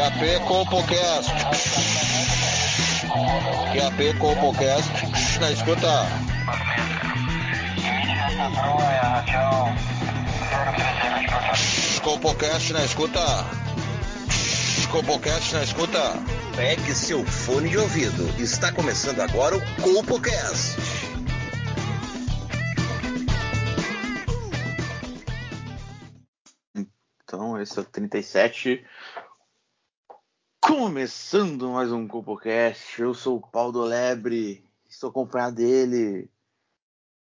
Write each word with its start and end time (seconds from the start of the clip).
QAP 0.00 0.48
Compocast. 0.48 1.30
QAP 3.74 4.18
Compocast. 4.18 4.88
Na 5.38 5.50
escuta. 5.50 6.06
Compocast 12.02 12.72
na 12.72 12.82
escuta. 12.82 13.20
Compocast 14.90 15.52
na 15.52 15.64
escuta. 15.64 16.14
Pegue 16.56 16.94
seu 16.94 17.22
fone 17.26 17.68
de 17.68 17.76
ouvido. 17.76 18.42
Está 18.42 18.72
começando 18.72 19.20
agora 19.20 19.58
o 19.58 19.82
Compocast. 19.82 20.80
Então, 27.22 27.60
esse 27.60 27.78
é 27.78 27.82
o 27.82 27.84
37. 27.84 28.82
Começando 30.60 31.70
mais 31.70 31.90
um 31.90 32.06
Compocast. 32.06 33.00
Eu 33.00 33.14
sou 33.14 33.38
o 33.38 33.40
Paulo 33.40 33.82
Lebre. 33.82 34.62
Estou 34.88 35.08
acompanhado 35.08 35.56
dele. 35.56 36.30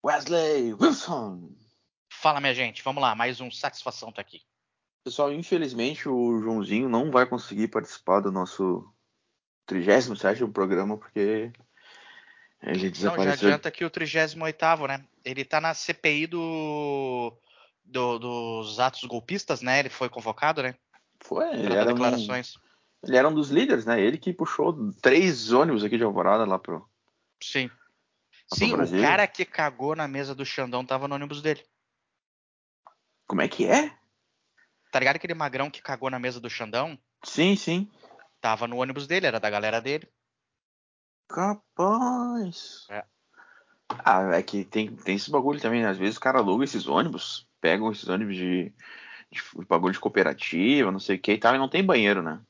Wesley 0.05 0.75
Wilson. 0.75 1.51
Fala, 2.13 2.41
minha 2.41 2.55
gente. 2.55 2.83
Vamos 2.83 3.03
lá. 3.03 3.15
Mais 3.15 3.41
um 3.41 3.51
Satisfação 3.51 4.13
tá 4.13 4.21
aqui. 4.21 4.43
Pessoal, 5.03 5.33
infelizmente 5.33 6.09
o 6.09 6.41
Joãozinho 6.41 6.89
não 6.89 7.11
vai 7.11 7.27
conseguir 7.27 7.69
participar 7.69 8.21
do 8.21 8.31
nosso 8.31 8.87
37 9.67 10.47
programa 10.49 10.97
porque 10.97 11.51
ele 12.63 12.75
Não, 12.75 12.75
já 12.79 12.89
desapareceu. 12.91 13.49
adianta 13.49 13.71
que 13.71 13.85
o 13.85 13.91
38 13.91 14.87
né? 14.87 15.05
Ele 15.25 15.45
tá 15.45 15.61
na 15.61 15.75
CPI 15.75 16.27
do, 16.29 17.33
do- 17.85 18.19
dos 18.19 18.79
atos 18.79 19.03
golpistas, 19.05 19.63
né? 19.63 19.81
Ele 19.81 19.89
foi 19.89 20.09
convocado, 20.09 20.63
né? 20.63 20.77
Foi, 21.21 21.49
ele 21.53 21.75
era, 21.75 21.91
um, 21.91 21.95
declarações. 21.95 22.57
Ele 23.05 23.17
era 23.17 23.29
um 23.29 23.35
dos 23.35 23.51
líderes, 23.51 23.85
né? 23.85 24.01
Ele 24.01 24.17
que 24.17 24.33
puxou 24.33 24.93
três 25.01 25.53
ônibus 25.53 25.83
aqui 25.83 25.97
de 25.97 26.05
Alvorada 26.05 26.45
lá 26.45 26.59
pro. 26.59 26.89
Sim. 27.43 27.69
pra 27.69 28.59
Sim, 28.59 28.73
o 28.73 28.77
Brasília. 28.77 29.07
cara 29.07 29.27
que 29.27 29.45
cagou 29.45 29.97
na 29.97 30.07
mesa 30.07 30.35
do 30.35 30.45
Xandão 30.45 30.85
tava 30.85 31.09
no 31.09 31.15
ônibus 31.15 31.43
dele. 31.43 31.65
Como 33.27 33.41
é 33.41 33.49
que 33.49 33.67
é? 33.67 33.97
Tá 34.93 34.99
ligado 34.99 35.17
aquele 35.17 35.35
magrão 35.35 35.71
que 35.71 35.83
cagou 35.83 36.11
na 36.11 36.19
mesa 36.19 36.39
do 36.39 36.51
Xandão? 36.51 36.99
Sim, 37.25 37.57
sim. 37.57 37.91
Tava 38.41 38.69
no 38.69 38.77
ônibus 38.77 39.07
dele, 39.07 39.27
era 39.27 39.41
da 39.41 39.49
galera 39.51 39.81
dele. 39.81 40.07
Capaz. 41.29 42.87
É. 42.91 43.05
Ah, 44.05 44.23
é 44.37 44.43
que 44.43 44.65
tem, 44.65 44.95
tem 44.95 45.17
esse 45.17 45.31
bagulho 45.31 45.61
também, 45.61 45.83
né? 45.83 45.89
Às 45.89 45.99
vezes 45.99 46.17
o 46.17 46.21
cara 46.21 46.39
aluga 46.39 46.65
esses 46.65 46.87
ônibus, 46.87 47.49
pegam 47.61 47.91
esses 47.91 48.09
ônibus 48.09 48.37
de, 48.37 48.73
de 49.31 49.43
bagulho 49.69 49.93
de 49.93 50.01
cooperativa, 50.01 50.91
não 50.93 50.99
sei 50.99 51.17
o 51.17 51.21
que 51.21 51.33
e 51.33 51.39
tal, 51.39 51.55
e 51.55 51.59
não 51.59 51.69
tem 51.69 51.85
banheiro, 51.85 52.23
né? 52.23 52.41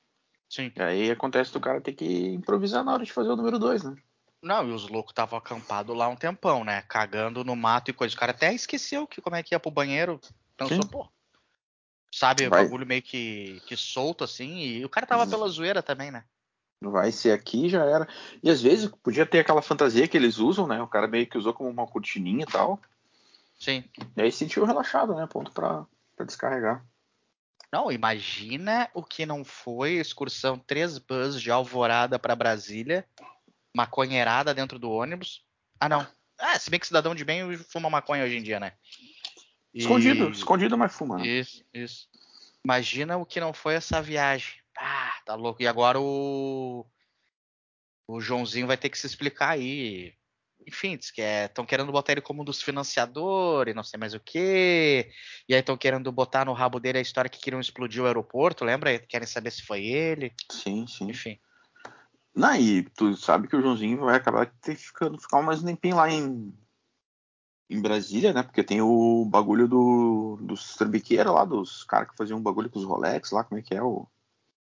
Sim. 0.52 0.70
E 0.76 0.82
aí 0.82 1.10
acontece 1.10 1.50
do 1.50 1.58
cara 1.58 1.80
ter 1.80 1.94
que 1.94 2.04
improvisar 2.04 2.84
na 2.84 2.92
hora 2.92 3.04
de 3.04 3.10
fazer 3.10 3.30
o 3.30 3.36
número 3.36 3.58
2, 3.58 3.84
né? 3.84 3.96
Não, 4.42 4.68
e 4.68 4.72
os 4.72 4.86
loucos 4.86 5.12
estavam 5.12 5.38
acampados 5.38 5.96
lá 5.96 6.08
um 6.08 6.16
tempão, 6.16 6.62
né? 6.62 6.82
Cagando 6.82 7.42
no 7.42 7.56
mato 7.56 7.90
e 7.90 7.94
coisa. 7.94 8.14
O 8.14 8.18
cara 8.18 8.32
até 8.32 8.52
esqueceu 8.52 9.06
que 9.06 9.22
como 9.22 9.34
é 9.34 9.42
que 9.42 9.54
ia 9.54 9.58
pro 9.60 9.70
banheiro. 9.70 10.20
Pensou, 10.54 10.82
Sim. 10.82 10.88
pô. 10.90 11.08
Sabe, 12.12 12.50
Vai. 12.50 12.64
bagulho 12.64 12.86
meio 12.86 13.00
que, 13.00 13.62
que 13.64 13.74
solto, 13.78 14.24
assim. 14.24 14.58
E 14.58 14.84
o 14.84 14.90
cara 14.90 15.06
tava 15.06 15.26
pela 15.26 15.48
zoeira 15.48 15.82
também, 15.82 16.10
né? 16.10 16.22
Vai 16.82 17.10
ser 17.12 17.32
aqui 17.32 17.70
já 17.70 17.86
era. 17.86 18.06
E 18.42 18.50
às 18.50 18.60
vezes 18.60 18.90
podia 19.02 19.24
ter 19.24 19.38
aquela 19.38 19.62
fantasia 19.62 20.06
que 20.06 20.18
eles 20.18 20.36
usam, 20.36 20.66
né? 20.66 20.82
O 20.82 20.88
cara 20.88 21.08
meio 21.08 21.26
que 21.26 21.38
usou 21.38 21.54
como 21.54 21.70
uma 21.70 21.86
cortininha 21.86 22.42
e 22.42 22.52
tal. 22.52 22.78
Sim. 23.58 23.84
E 24.14 24.20
aí 24.20 24.30
sentiu 24.30 24.66
relaxado, 24.66 25.14
né? 25.14 25.26
Ponto 25.26 25.50
pra, 25.50 25.86
pra 26.14 26.26
descarregar. 26.26 26.84
Não, 27.72 27.90
imagina 27.90 28.90
o 28.92 29.02
que 29.02 29.24
não 29.24 29.44
foi 29.44 29.92
excursão 29.94 30.58
três 30.58 30.98
bus 30.98 31.40
de 31.40 31.50
Alvorada 31.50 32.18
pra 32.18 32.36
Brasília, 32.36 33.08
maconheirada 33.74 34.52
dentro 34.52 34.78
do 34.78 34.90
ônibus. 34.90 35.42
Ah, 35.80 35.88
não. 35.88 36.06
Ah, 36.38 36.58
se 36.58 36.68
bem 36.70 36.78
que 36.78 36.86
cidadão 36.86 37.14
de 37.14 37.24
bem 37.24 37.56
fuma 37.56 37.88
maconha 37.88 38.24
hoje 38.24 38.36
em 38.36 38.42
dia, 38.42 38.60
né? 38.60 38.74
E- 39.72 39.80
Escondido, 39.80 40.28
escondido, 40.30 40.76
mas 40.76 40.92
fuma. 40.94 41.16
né? 41.18 41.26
Isso, 41.26 41.64
isso. 41.72 42.08
Imagina 42.62 43.16
o 43.16 43.24
que 43.24 43.40
não 43.40 43.54
foi 43.54 43.74
essa 43.74 44.02
viagem. 44.02 44.60
Ah, 44.76 45.14
tá 45.24 45.34
louco. 45.34 45.62
E 45.62 45.66
agora 45.66 45.98
o. 45.98 46.86
O 48.06 48.20
Joãozinho 48.20 48.66
vai 48.66 48.76
ter 48.76 48.90
que 48.90 48.98
se 48.98 49.06
explicar 49.06 49.50
aí. 49.50 50.14
Enfim, 50.66 50.96
diz 50.96 51.10
que 51.10 51.20
estão 51.20 51.64
querendo 51.64 51.90
botar 51.92 52.12
ele 52.12 52.20
como 52.20 52.42
um 52.42 52.44
dos 52.44 52.62
financiadores, 52.62 53.74
não 53.74 53.82
sei 53.82 53.98
mais 53.98 54.14
o 54.14 54.20
quê. 54.20 55.10
E 55.48 55.54
aí 55.54 55.60
estão 55.60 55.76
querendo 55.76 56.10
botar 56.12 56.44
no 56.44 56.52
rabo 56.52 56.78
dele 56.78 56.98
a 56.98 57.02
história 57.02 57.28
que 57.28 57.40
queriam 57.40 57.60
explodir 57.60 58.02
o 58.02 58.06
aeroporto, 58.06 58.64
lembra? 58.64 58.98
Querem 58.98 59.26
saber 59.26 59.50
se 59.50 59.62
foi 59.62 59.84
ele. 59.84 60.32
Sim, 60.50 60.86
sim. 60.86 61.10
Enfim. 61.10 61.38
Não, 62.34 62.54
e 62.54 62.82
tu 62.82 63.14
sabe 63.16 63.46
que 63.46 63.56
o 63.56 63.60
Joãozinho 63.60 63.98
vai 63.98 64.16
acabar 64.16 64.46
que 64.46 64.74
ficar, 64.74 65.10
ficar 65.18 65.42
mais 65.42 65.62
um 65.62 65.66
tempinho 65.66 65.96
lá 65.96 66.10
em, 66.10 66.52
em 67.68 67.80
Brasília, 67.80 68.32
né? 68.32 68.42
Porque 68.42 68.64
tem 68.64 68.80
o 68.80 69.26
bagulho 69.26 69.68
do, 69.68 70.38
dos 70.40 70.74
trambiqueiros 70.76 71.32
lá, 71.32 71.44
dos 71.44 71.84
caras 71.84 72.10
que 72.10 72.16
faziam 72.16 72.38
um 72.38 72.42
bagulho 72.42 72.70
com 72.70 72.78
os 72.78 72.84
Rolex 72.84 73.30
lá, 73.32 73.44
como 73.44 73.58
é 73.58 73.62
que 73.62 73.74
é? 73.74 73.82
O, 73.82 74.06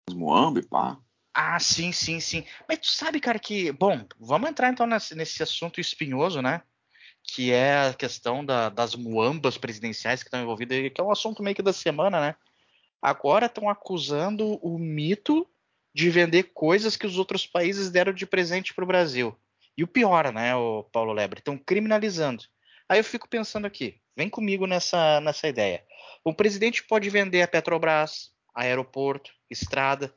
os 0.09 0.15
Moambi, 0.15 0.67
pá. 0.67 0.99
Ah, 1.35 1.59
sim, 1.59 1.93
sim, 1.93 2.21
sim. 2.21 2.45
Mas 2.69 2.79
tu 2.81 2.89
sabe, 2.89 3.21
cara, 3.21 3.39
que. 3.39 3.73
Bom, 3.73 4.05
vamos 4.19 4.51
entrar 4.51 4.71
então 4.71 4.87
nesse, 4.87 5.43
assunto 5.43 5.81
espinhoso, 5.81 6.43
né? 6.43 6.63
Que 7.25 7.53
é 7.53 7.89
a 7.89 7.95
questão 7.95 8.45
da- 8.45 8.69
das 8.69 8.95
muambas 8.95 9.59
presidenciais 9.59 10.23
que 10.23 10.29
estão 10.29 10.43
envolvidas, 10.43 10.79
que 10.93 11.01
é 11.01 11.05
um 11.05 11.11
assunto 11.13 11.43
meio 11.43 11.57
que 11.57 11.63
da 11.63 11.73
semana, 11.73 12.21
né? 12.21 12.37
Agora 13.03 13.47
estão 13.47 13.69
acusando 13.69 14.55
o 14.65 14.79
mito 14.79 15.49
de 15.95 16.11
vender 16.11 16.45
coisas 16.55 16.97
que 16.97 17.07
os 17.07 17.19
outros 17.19 17.47
países 17.47 17.91
deram 17.91 18.13
de 18.13 18.27
presente 18.27 18.75
para 18.75 18.85
o 18.85 18.87
Brasil. 18.87 19.37
E 19.77 19.85
o 19.85 19.89
pior, 19.89 20.33
né, 20.33 20.55
o 20.57 20.85
Paulo 20.85 21.13
Lebre? 21.13 21.41
Estão 21.41 21.59
criminalizando. 21.59 22.45
Aí 22.89 22.99
eu 23.01 23.05
fico 23.05 23.29
pensando 23.29 23.67
aqui, 23.67 24.01
vem 24.17 24.29
comigo 24.31 24.67
nessa, 24.67 25.21
nessa 25.21 25.49
ideia. 25.49 25.85
O 26.25 26.35
presidente 26.35 26.85
pode 26.85 27.09
vender 27.11 27.43
a 27.43 27.49
Petrobras, 27.49 28.33
aeroporto, 28.55 29.33
estrada, 29.51 30.15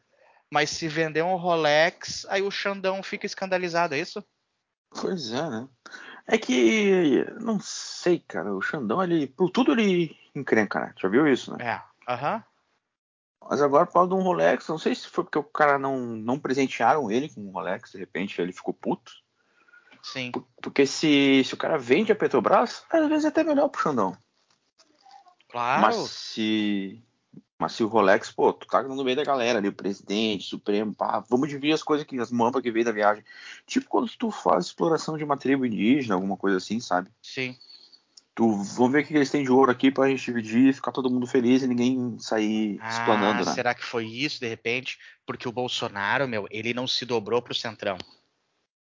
mas 0.51 0.69
se 0.69 0.87
vender 0.87 1.23
um 1.23 1.35
Rolex, 1.35 2.25
aí 2.29 2.41
o 2.41 2.51
Xandão 2.51 3.01
fica 3.03 3.25
escandalizado, 3.25 3.95
é 3.95 3.99
isso? 3.99 4.23
Pois 4.89 5.31
é, 5.31 5.49
né? 5.49 5.67
É 6.27 6.37
que, 6.37 7.23
não 7.39 7.59
sei, 7.59 8.19
cara, 8.19 8.53
o 8.53 8.61
Xandão, 8.61 9.03
ele, 9.03 9.27
por 9.27 9.49
tudo 9.49 9.73
ele 9.73 10.17
encrenca, 10.33 10.79
né? 10.79 10.93
Já 10.99 11.07
viu 11.07 11.27
isso, 11.27 11.55
né? 11.55 11.65
É, 12.07 12.11
aham. 12.11 12.43
Mas 13.47 13.61
agora, 13.61 13.85
por 13.85 13.93
causa 13.93 14.09
de 14.09 14.15
um 14.15 14.23
Rolex, 14.23 14.67
não 14.67 14.79
sei 14.79 14.95
se 14.95 15.07
foi 15.07 15.23
porque 15.23 15.37
o 15.37 15.43
cara 15.43 15.77
não, 15.77 15.99
não 15.99 16.39
presentearam 16.39 17.11
ele 17.11 17.29
com 17.29 17.41
um 17.41 17.51
Rolex, 17.51 17.91
de 17.91 17.99
repente 17.99 18.41
ele 18.41 18.51
ficou 18.51 18.73
puto. 18.73 19.11
Sim. 20.01 20.31
Por- 20.31 20.47
Porque 20.61 20.87
se, 20.87 21.43
se 21.45 21.53
o 21.53 21.57
cara 21.57 21.77
vende 21.77 22.11
a 22.11 22.15
Petrobras, 22.15 22.83
às 22.89 23.07
vezes 23.07 23.25
é 23.25 23.27
até 23.27 23.43
melhor 23.43 23.69
pro 23.69 23.81
Xandão. 23.81 24.17
Claro. 25.49 25.81
Mas 25.81 25.95
se. 25.95 27.03
Mas 27.57 27.71
se 27.71 27.83
o 27.83 27.87
Rolex, 27.87 28.31
pô, 28.31 28.51
tu 28.51 28.67
tá 28.67 28.83
no 28.83 29.01
meio 29.03 29.15
da 29.15 29.23
galera 29.23 29.59
ali, 29.59 29.69
o 29.69 29.73
presidente, 29.73 30.43
Supremo, 30.43 30.93
pá, 30.93 31.23
vamos 31.29 31.47
dividir 31.47 31.73
as 31.73 31.81
coisas 31.81 32.05
que 32.05 32.19
as 32.19 32.29
mampas 32.29 32.61
que 32.61 32.71
veio 32.71 32.83
da 32.85 32.91
viagem. 32.91 33.23
Tipo 33.65 33.87
quando 33.87 34.09
tu 34.17 34.29
faz 34.29 34.65
exploração 34.65 35.17
de 35.17 35.23
uma 35.23 35.37
tribo 35.37 35.65
indígena, 35.65 36.15
alguma 36.15 36.35
coisa 36.35 36.57
assim, 36.57 36.79
sabe? 36.81 37.09
Sim. 37.21 37.55
Tu, 38.35 38.45
vamos 38.45 38.91
ver 38.91 39.03
o 39.03 39.07
que 39.07 39.13
eles 39.15 39.31
têm 39.31 39.45
de 39.45 39.51
ouro 39.51 39.71
aqui 39.71 39.89
pra 39.89 40.09
gente 40.09 40.25
dividir, 40.25 40.73
ficar 40.73 40.91
todo 40.91 41.09
mundo 41.09 41.25
feliz 41.25 41.63
e 41.63 41.67
ninguém 41.67 42.17
sair 42.19 42.77
Ah, 42.81 42.89
explanando, 42.89 43.45
né? 43.45 43.53
será 43.53 43.73
que 43.73 43.85
foi 43.85 44.05
isso, 44.05 44.41
de 44.41 44.47
repente? 44.49 44.99
Porque 45.25 45.47
o 45.47 45.53
Bolsonaro, 45.53 46.27
meu, 46.27 46.45
ele 46.51 46.73
não 46.73 46.85
se 46.85 47.05
dobrou 47.05 47.41
pro 47.41 47.55
Centrão. 47.55 47.97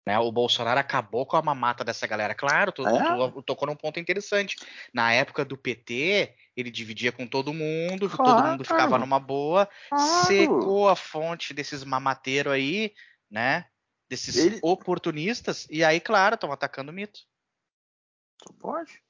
Né? 0.07 0.19
O 0.21 0.31
Bolsonaro 0.31 0.79
acabou 0.79 1.27
com 1.27 1.37
a 1.37 1.43
mamata 1.43 1.85
dessa 1.85 2.07
galera. 2.07 2.35
Claro, 2.35 2.71
tu, 2.71 2.87
É? 2.87 3.31
tu 3.33 3.43
tocou 3.43 3.67
num 3.69 3.77
ponto 3.77 3.99
interessante. 3.99 4.57
Na 4.95 5.13
época 5.13 5.45
do 5.45 5.57
PT, 5.57 6.33
ele 6.61 6.71
dividia 6.71 7.11
com 7.13 7.27
todo 7.27 7.53
mundo, 7.55 8.09
todo 8.09 8.17
Claro. 8.17 8.49
mundo 8.49 8.65
ficava 8.65 8.99
numa 8.99 9.19
boa, 9.19 9.69
Claro. 9.89 10.27
secou 10.27 10.89
a 10.89 10.97
fonte 10.97 11.53
desses 11.55 11.83
mamateiros 11.85 12.53
aí, 12.53 12.95
né? 13.31 13.67
Desses 14.09 14.37
Ele- 14.37 14.59
oportunistas, 14.63 15.67
e 15.71 15.85
aí, 15.85 16.01
claro, 16.01 16.35
estão 16.35 16.53
atacando 16.53 16.91
o 16.91 16.95
mito. 16.95 17.21
Só 18.43 18.53
pode. 18.59 19.03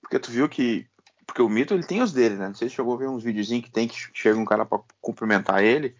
Porque 0.00 0.18
tu 0.18 0.30
viu 0.30 0.48
que. 0.48 0.88
Porque 1.26 1.42
o 1.42 1.48
mito 1.48 1.74
ele 1.74 1.84
tem 1.84 2.00
os 2.00 2.12
dele, 2.12 2.36
né? 2.36 2.48
Não 2.48 2.54
sei 2.54 2.68
se 2.68 2.74
chegou 2.76 2.94
a 2.94 2.98
ver 2.98 3.08
uns 3.08 3.22
videozinhos 3.22 3.64
que 3.64 3.70
tem 3.70 3.86
que 3.86 3.96
chega 4.14 4.38
um 4.38 4.44
cara 4.46 4.64
pra 4.64 4.80
cumprimentar 5.00 5.62
ele 5.62 5.94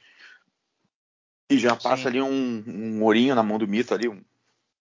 e 1.51 1.59
já 1.59 1.77
passa 1.77 2.03
Sim. 2.03 2.07
ali 2.09 2.23
um, 2.23 2.65
um 2.67 3.03
ourinho 3.03 3.35
na 3.35 3.43
mão 3.43 3.59
do 3.59 3.67
mito 3.69 3.93
ali. 3.93 4.09
um- 4.09 4.25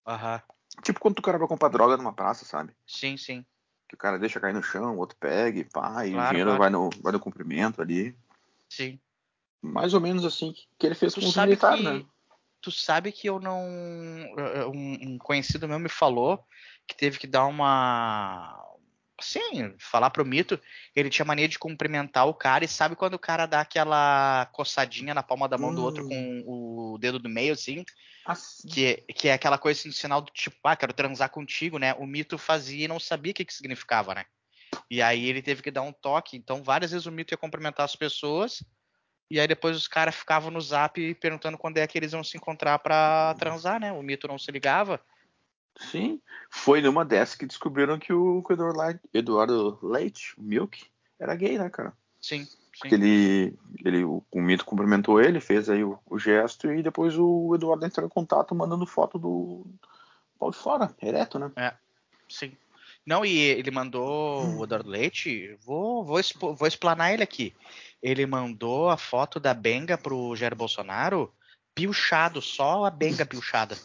Aham. 0.06 0.42
Tipo 0.84 1.00
quando 1.00 1.20
o 1.20 1.22
cara 1.22 1.38
vai 1.38 1.48
comprar 1.48 1.70
droga 1.70 1.98
numa 1.98 2.14
praça, 2.14 2.46
sabe? 2.46 2.72
Sim, 2.86 3.18
sim. 3.18 3.46
Que 3.88 3.96
o 3.96 3.98
cara 3.98 4.20
deixa 4.20 4.40
cair 4.40 4.54
no 4.54 4.62
chão, 4.64 4.96
o 4.96 5.00
outro 5.00 5.18
pega 5.20 5.60
e 5.60 5.64
pá, 5.64 6.06
e 6.06 6.10
o 6.10 6.14
Claro, 6.14 6.28
dinheiro 6.30 6.50
claro. 6.50 6.60
vai, 6.60 6.70
no, 6.70 6.90
vai 7.02 7.12
no 7.14 7.20
cumprimento 7.20 7.82
ali. 7.82 8.16
Sim. 8.70 9.00
Mais 9.62 9.94
ou 9.94 10.02
menos 10.02 10.26
assim 10.26 10.54
que, 10.78 10.86
ele 10.86 10.96
fez 10.96 11.14
Tu 11.14 11.22
com 11.22 11.28
os 11.28 11.34
sabe 11.34 11.48
militares, 11.48 11.80
que- 11.80 11.86
né? 11.90 12.06
Tu 12.62 12.72
sabe 12.72 13.12
que 13.12 13.30
eu 13.30 13.40
não. 13.40 13.62
Um, 14.74 14.98
um 15.14 15.18
conhecido 15.18 15.68
meu 15.68 15.80
me 15.80 15.88
falou 15.90 16.44
que 16.88 16.96
teve 16.98 17.18
que 17.18 17.28
dar 17.28 17.46
uma. 17.46 18.62
Sim, 19.22 19.74
falar 19.80 20.10
pro 20.10 20.26
mito, 20.26 20.60
ele 20.96 21.10
tinha 21.10 21.26
mania 21.26 21.48
de 21.48 21.58
cumprimentar 21.58 22.28
o 22.28 22.34
cara 22.34 22.66
e 22.66 22.68
sabe 22.68 22.96
quando 22.96 23.14
o 23.16 23.20
cara 23.20 23.46
dá 23.46 23.62
aquela 23.62 24.48
coçadinha 24.54 25.14
na 25.14 25.24
palma 25.24 25.48
da 25.48 25.58
mão 25.58 25.74
do 25.74 25.82
outro 25.84 26.04
Hum. 26.06 26.10
com 26.10 26.44
o 26.94 26.98
dedo 27.00 27.18
do 27.20 27.30
meio, 27.30 27.54
assim, 27.54 27.84
Assim. 28.28 28.68
que, 28.68 28.96
que 29.14 29.28
é 29.30 29.34
aquela 29.34 29.58
coisa 29.58 29.80
assim, 29.80 29.92
sinal 29.92 30.22
do 30.22 30.32
tipo, 30.32 30.58
ah, 30.66 30.76
quero 30.76 30.94
transar 30.94 31.30
contigo, 31.30 31.80
né? 31.80 31.94
O 31.94 32.06
mito 32.06 32.38
fazia 32.38 32.84
e 32.84 32.88
não 32.88 33.00
sabia 33.00 33.32
o 33.32 33.36
que, 33.36 33.46
que 33.46 33.54
significava, 33.54 34.14
né? 34.14 34.26
E 34.92 35.02
aí 35.02 35.26
ele 35.26 35.42
teve 35.42 35.62
que 35.62 35.72
dar 35.72 35.82
um 35.82 35.94
toque. 35.94 36.36
Então, 36.36 36.62
várias 36.62 36.92
vezes 36.92 37.06
o 37.06 37.12
mito 37.12 37.34
ia 37.34 37.38
cumprimentar 37.38 37.86
as 37.86 37.96
pessoas, 37.96 38.62
e 39.32 39.40
aí 39.40 39.48
depois 39.48 39.78
os 39.78 39.88
caras 39.88 40.16
ficavam 40.16 40.52
no 40.52 40.60
zap 40.60 41.16
perguntando 41.16 41.58
quando 41.58 41.78
é 41.78 41.88
que 41.88 41.98
eles 41.98 42.12
iam 42.12 42.24
se 42.24 42.36
encontrar 42.38 42.80
pra 42.80 43.34
transar, 43.40 43.80
né? 43.80 43.94
O 43.94 44.04
mito 44.04 44.28
não 44.28 44.38
se 44.38 44.52
ligava. 44.52 45.02
Sim. 45.80 46.22
Foi 46.50 46.82
numa 46.82 47.06
dessas 47.06 47.36
que 47.36 47.46
descobriram 47.46 48.00
que 48.00 48.12
o, 48.12 48.44
Eduardo 49.14 49.80
Leite, 49.82 50.34
o 50.38 50.44
Milk, 50.44 50.86
era 51.20 51.36
gay, 51.36 51.58
né, 51.58 51.70
cara? 51.70 51.94
Sim, 52.22 52.48
sim. 52.78 52.90
Porque 52.90 52.96
ele, 52.96 53.58
ele, 53.84 54.04
o, 54.04 54.24
o 54.32 54.42
Mito 54.42 54.66
cumprimentou 54.66 55.20
ele, 55.20 55.40
fez 55.40 55.70
aí 55.70 55.84
o, 55.84 56.00
o 56.06 56.20
gesto 56.20 56.72
e 56.72 56.84
depois 56.84 57.18
o 57.18 57.54
Eduardo 57.56 57.86
entrou 57.86 58.06
em 58.06 58.10
contato 58.10 58.54
mandando 58.54 58.86
foto 58.86 59.18
do 59.18 59.66
pau 60.40 60.52
de 60.52 60.58
fora, 60.58 60.96
ereto, 61.02 61.40
né? 61.40 61.52
Sim. 62.30 62.56
Não, 63.06 63.26
e 63.26 63.38
ele 63.38 63.72
mandou 63.72 64.58
o 64.58 64.64
Eduardo 64.64 64.90
Leite, 64.90 65.58
vou, 65.66 66.04
vou, 66.04 66.20
expo- 66.20 66.54
vou 66.54 66.68
explanar 66.68 67.14
ele 67.14 67.24
aqui. 67.24 67.56
Ele 68.04 68.26
mandou 68.26 68.90
a 68.90 68.98
foto 68.98 69.40
da 69.40 69.54
benga 69.54 69.98
pro 69.98 70.36
Jair 70.36 70.54
Bolsonaro 70.56 71.34
pilchado, 71.74 72.42
só 72.42 72.86
a 72.86 72.90
benga 72.90 73.26
pilchada. 73.26 73.78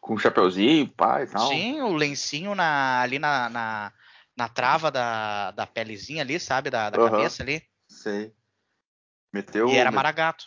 Com 0.00 0.14
um 0.14 0.18
chapeuzinho, 0.18 0.88
pá 0.88 1.22
e 1.22 1.26
tal. 1.26 1.48
Sim, 1.48 1.82
o 1.82 1.92
lencinho 1.92 2.54
na, 2.54 3.00
ali 3.02 3.18
na, 3.18 3.48
na, 3.48 3.92
na 4.38 4.48
trava 4.48 4.88
da, 4.88 5.50
da 5.50 5.66
pelezinha 5.66 6.22
ali, 6.22 6.38
sabe? 6.38 6.70
Da, 6.70 6.90
da 6.90 6.98
Aham. 6.98 7.10
cabeça 7.10 7.42
ali. 7.42 7.60
Sei. 7.88 8.32
Meteu. 9.32 9.68
E 9.68 9.76
era 9.76 9.90
maragato. 9.90 10.46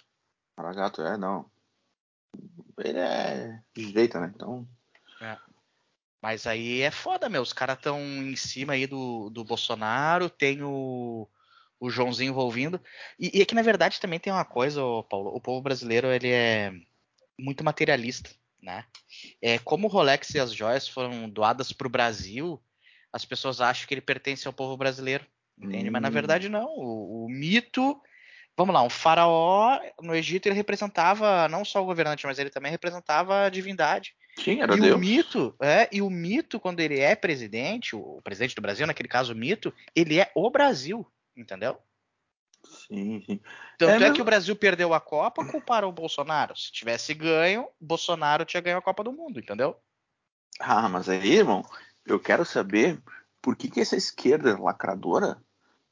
Maragato, 0.57 1.01
é, 1.01 1.17
não. 1.17 1.51
Ele 2.77 2.99
é 2.99 3.61
de 3.75 3.85
direita, 3.85 4.21
né? 4.21 4.31
Então. 4.33 4.65
Mas 6.21 6.45
aí 6.45 6.81
é 6.81 6.91
foda, 6.91 7.27
meu. 7.27 7.41
Os 7.41 7.51
caras 7.51 7.77
estão 7.77 7.99
em 7.99 8.35
cima 8.35 8.73
aí 8.73 8.85
do, 8.87 9.29
do 9.31 9.43
Bolsonaro, 9.43 10.29
tem 10.29 10.61
o, 10.61 11.27
o 11.79 11.89
Joãozinho 11.89 12.29
envolvindo. 12.29 12.79
E, 13.19 13.39
e 13.39 13.41
aqui, 13.41 13.55
na 13.55 13.63
verdade, 13.63 13.99
também 13.99 14.19
tem 14.19 14.31
uma 14.31 14.45
coisa, 14.45 14.83
ô, 14.83 15.03
Paulo. 15.03 15.35
O 15.35 15.41
povo 15.41 15.61
brasileiro, 15.61 16.07
ele 16.07 16.29
é 16.29 16.71
muito 17.37 17.63
materialista, 17.63 18.29
né? 18.61 18.85
É, 19.41 19.57
como 19.59 19.87
o 19.87 19.89
Rolex 19.89 20.29
e 20.35 20.39
as 20.39 20.53
joias 20.53 20.87
foram 20.87 21.27
doadas 21.27 21.73
pro 21.73 21.89
Brasil, 21.89 22.61
as 23.11 23.25
pessoas 23.25 23.59
acham 23.61 23.87
que 23.87 23.93
ele 23.93 24.01
pertence 24.01 24.47
ao 24.47 24.53
povo 24.53 24.77
brasileiro. 24.77 25.25
Entende? 25.57 25.89
Mas 25.89 26.01
na 26.01 26.09
Hum. 26.09 26.13
verdade 26.13 26.49
não. 26.49 26.67
O, 26.67 27.25
o 27.25 27.29
mito. 27.29 28.01
Vamos 28.57 28.75
lá, 28.75 28.81
um 28.83 28.89
faraó 28.89 29.79
no 30.01 30.13
Egito 30.13 30.47
ele 30.47 30.55
representava 30.55 31.47
não 31.47 31.63
só 31.63 31.81
o 31.81 31.85
governante, 31.85 32.25
mas 32.25 32.37
ele 32.37 32.49
também 32.49 32.69
representava 32.71 33.45
a 33.45 33.49
divindade. 33.49 34.13
Sim, 34.37 34.61
era 34.61 34.75
E 34.75 34.79
Deus. 34.79 34.95
o 34.95 34.99
mito, 34.99 35.55
é, 35.61 35.89
e 35.91 36.01
o 36.01 36.09
mito, 36.09 36.59
quando 36.59 36.79
ele 36.79 36.99
é 36.99 37.15
presidente, 37.15 37.95
o, 37.95 38.17
o 38.17 38.21
presidente 38.21 38.53
do 38.55 38.61
Brasil, 38.61 38.85
naquele 38.85 39.07
caso 39.07 39.33
o 39.33 39.35
mito, 39.35 39.73
ele 39.95 40.19
é 40.19 40.31
o 40.35 40.49
Brasil, 40.49 41.09
entendeu? 41.35 41.77
Sim, 42.63 43.21
sim. 43.25 43.39
Tanto 43.77 43.91
É 43.91 43.95
é, 43.95 43.99
mesmo. 43.99 44.15
que 44.15 44.21
o 44.21 44.25
Brasil 44.25 44.55
perdeu 44.55 44.93
a 44.93 44.99
Copa, 44.99 45.43
culparam 45.45 45.87
o 45.87 45.93
Bolsonaro. 45.93 46.55
Se 46.55 46.71
tivesse 46.71 47.13
ganho, 47.13 47.67
Bolsonaro 47.79 48.45
tinha 48.45 48.61
ganho 48.61 48.77
a 48.77 48.81
Copa 48.81 49.03
do 49.03 49.11
Mundo, 49.13 49.39
entendeu? 49.39 49.75
Ah, 50.59 50.87
mas 50.87 51.09
aí, 51.09 51.37
irmão, 51.37 51.63
eu 52.05 52.19
quero 52.19 52.45
saber 52.45 53.01
por 53.41 53.55
que, 53.55 53.69
que 53.69 53.79
essa 53.79 53.95
esquerda 53.95 54.59
lacradora 54.59 55.41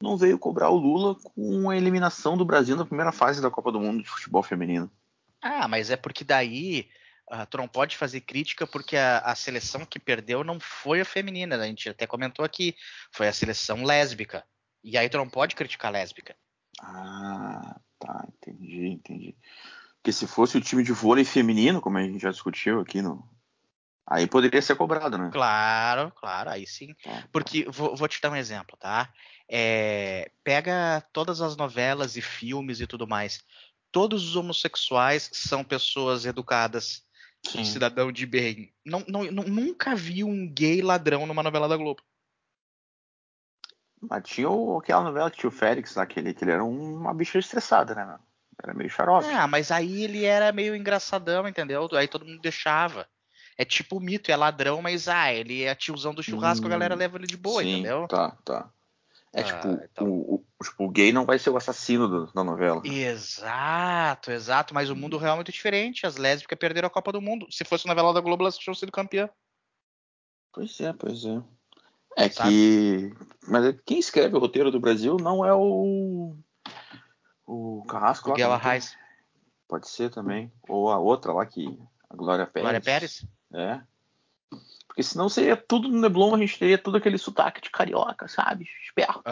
não 0.00 0.16
veio 0.16 0.38
cobrar 0.38 0.70
o 0.70 0.76
Lula 0.76 1.14
com 1.14 1.68
a 1.68 1.76
eliminação 1.76 2.36
do 2.36 2.44
Brasil 2.44 2.76
na 2.76 2.86
primeira 2.86 3.12
fase 3.12 3.42
da 3.42 3.50
Copa 3.50 3.70
do 3.70 3.80
Mundo 3.80 4.02
de 4.02 4.08
futebol 4.08 4.42
feminino. 4.42 4.90
Ah, 5.42 5.68
mas 5.68 5.90
é 5.90 5.96
porque 5.96 6.24
daí 6.24 6.88
ah, 7.30 7.44
tu 7.46 7.58
não 7.58 7.68
pode 7.68 7.96
fazer 7.96 8.20
crítica 8.22 8.66
porque 8.66 8.96
a, 8.96 9.18
a 9.18 9.34
seleção 9.34 9.84
que 9.84 9.98
perdeu 9.98 10.42
não 10.42 10.58
foi 10.58 11.00
a 11.00 11.04
feminina, 11.04 11.56
né? 11.56 11.64
a 11.64 11.68
gente 11.68 11.88
até 11.88 12.06
comentou 12.06 12.44
aqui, 12.44 12.74
foi 13.12 13.28
a 13.28 13.32
seleção 13.32 13.84
lésbica. 13.84 14.44
E 14.82 14.96
aí 14.96 15.08
tu 15.08 15.18
não 15.18 15.28
pode 15.28 15.54
criticar 15.54 15.90
a 15.90 15.92
lésbica. 15.92 16.34
Ah, 16.80 17.78
tá, 17.98 18.26
entendi, 18.28 18.86
entendi. 18.88 19.36
Porque 19.96 20.12
se 20.12 20.26
fosse 20.26 20.56
o 20.56 20.60
time 20.60 20.82
de 20.82 20.92
vôlei 20.92 21.24
feminino, 21.24 21.80
como 21.80 21.98
a 21.98 22.02
gente 22.02 22.20
já 22.20 22.30
discutiu 22.30 22.80
aqui 22.80 23.02
no. 23.02 23.22
Aí 24.10 24.26
poderia 24.26 24.60
ser 24.60 24.74
cobrado, 24.74 25.16
né? 25.16 25.30
Claro, 25.32 26.12
claro, 26.16 26.50
aí 26.50 26.66
sim. 26.66 26.92
Tá. 26.94 27.28
Porque, 27.30 27.64
vou, 27.70 27.94
vou 27.94 28.08
te 28.08 28.20
dar 28.20 28.32
um 28.32 28.36
exemplo, 28.36 28.76
tá? 28.76 29.08
É, 29.48 30.32
pega 30.42 31.00
todas 31.12 31.40
as 31.40 31.56
novelas 31.56 32.16
e 32.16 32.20
filmes 32.20 32.80
e 32.80 32.88
tudo 32.88 33.06
mais. 33.06 33.40
Todos 33.92 34.28
os 34.28 34.34
homossexuais 34.34 35.30
são 35.32 35.62
pessoas 35.62 36.26
educadas, 36.26 37.04
Sim. 37.46 37.64
cidadão 37.64 38.10
de 38.10 38.26
bem. 38.26 38.74
Não, 38.84 39.04
não, 39.06 39.22
nu- 39.30 39.44
nunca 39.48 39.94
vi 39.94 40.24
um 40.24 40.52
gay 40.52 40.82
ladrão 40.82 41.24
numa 41.24 41.42
novela 41.42 41.68
da 41.68 41.76
Globo. 41.76 42.02
Mas 44.00 44.24
tinha 44.24 44.50
o- 44.50 44.78
aquela 44.78 45.04
novela 45.04 45.30
que 45.30 45.38
tinha 45.38 45.48
o 45.48 45.52
Félix 45.52 45.94
lá, 45.94 46.04
que 46.04 46.18
ele, 46.18 46.34
que 46.34 46.42
ele 46.42 46.50
era 46.50 46.64
um- 46.64 46.96
uma 46.96 47.14
bicha 47.14 47.38
estressada, 47.38 47.94
né? 47.94 48.18
Era 48.60 48.74
meio 48.74 48.90
xarope. 48.90 49.28
Ah, 49.28 49.46
mas 49.46 49.70
aí 49.70 50.02
ele 50.02 50.24
era 50.24 50.50
meio 50.50 50.74
engraçadão, 50.74 51.46
entendeu? 51.46 51.88
Aí 51.92 52.08
todo 52.08 52.26
mundo 52.26 52.40
deixava. 52.40 53.08
É 53.60 53.64
tipo 53.66 53.98
o 53.98 54.00
mito, 54.00 54.32
é 54.32 54.36
ladrão, 54.36 54.80
mas 54.80 55.06
ah, 55.06 55.30
ele 55.34 55.64
é 55.64 55.74
tiozão 55.74 56.14
do 56.14 56.22
churrasco, 56.22 56.66
a 56.66 56.70
galera 56.70 56.94
Hum, 56.94 56.98
leva 56.98 57.18
ele 57.18 57.26
de 57.26 57.36
boa, 57.36 57.62
Sim, 57.62 57.74
entendeu? 57.80 58.08
Tá, 58.08 58.30
tá. 58.42 58.70
É 59.34 59.42
Ah, 59.42 59.44
tipo, 59.44 59.68
então. 59.84 60.08
o, 60.08 60.34
o- 60.36 60.64
tipo, 60.64 60.84
o 60.84 60.88
gay 60.88 61.12
não 61.12 61.26
vai 61.26 61.38
ser 61.38 61.50
o 61.50 61.58
assassino 61.58 62.08
do- 62.08 62.32
da 62.32 62.42
novela. 62.42 62.80
Exato, 62.86 64.30
exato, 64.30 64.72
mas 64.72 64.88
o 64.88 64.96
mundo 64.96 65.18
real 65.18 65.34
é 65.34 65.36
muito 65.36 65.52
diferente. 65.52 66.06
As 66.06 66.16
lésbicas 66.16 66.58
perderam 66.58 66.86
a 66.86 66.90
Copa 66.90 67.12
do 67.12 67.20
Mundo. 67.20 67.46
Se 67.50 67.62
fosse 67.62 67.86
novela 67.86 68.14
da 68.14 68.20
Globo, 68.22 68.44
elas 68.44 68.56
tinham 68.56 68.74
sido 68.74 68.90
campeã. 68.90 69.28
Pois 70.54 70.80
é, 70.80 70.94
pois 70.94 71.22
é. 71.26 71.42
É 72.16 72.30
Sabe? 72.30 72.48
que. 72.48 73.14
Mas 73.46 73.66
é- 73.66 73.78
quem 73.84 73.98
escreve 73.98 74.34
o 74.36 74.40
roteiro 74.40 74.70
do 74.70 74.80
Brasil 74.80 75.18
não 75.20 75.44
é 75.44 75.52
o. 75.52 76.34
O 77.46 77.84
Carrasco 77.86 78.30
lá. 78.30 78.36
Miguel? 78.36 78.52
Arraes, 78.52 78.96
Pode 79.68 79.86
ser 79.86 80.10
também. 80.10 80.50
Ou 80.66 80.90
a 80.90 80.98
outra 80.98 81.30
lá 81.34 81.44
que. 81.44 81.78
A 82.08 82.16
Glória 82.16 82.44
Pérez. 82.46 82.62
Glória 82.64 82.80
Pérez. 82.80 83.24
É. 83.52 83.80
Porque 84.86 85.02
senão 85.02 85.28
seria 85.28 85.56
tudo 85.56 85.88
no 85.88 86.00
Neblon, 86.00 86.34
a 86.34 86.38
gente 86.38 86.58
teria 86.58 86.76
todo 86.78 86.96
aquele 86.96 87.18
sotaque 87.18 87.60
de 87.60 87.70
carioca, 87.70 88.26
sabe? 88.28 88.68
Esperto. 88.82 89.22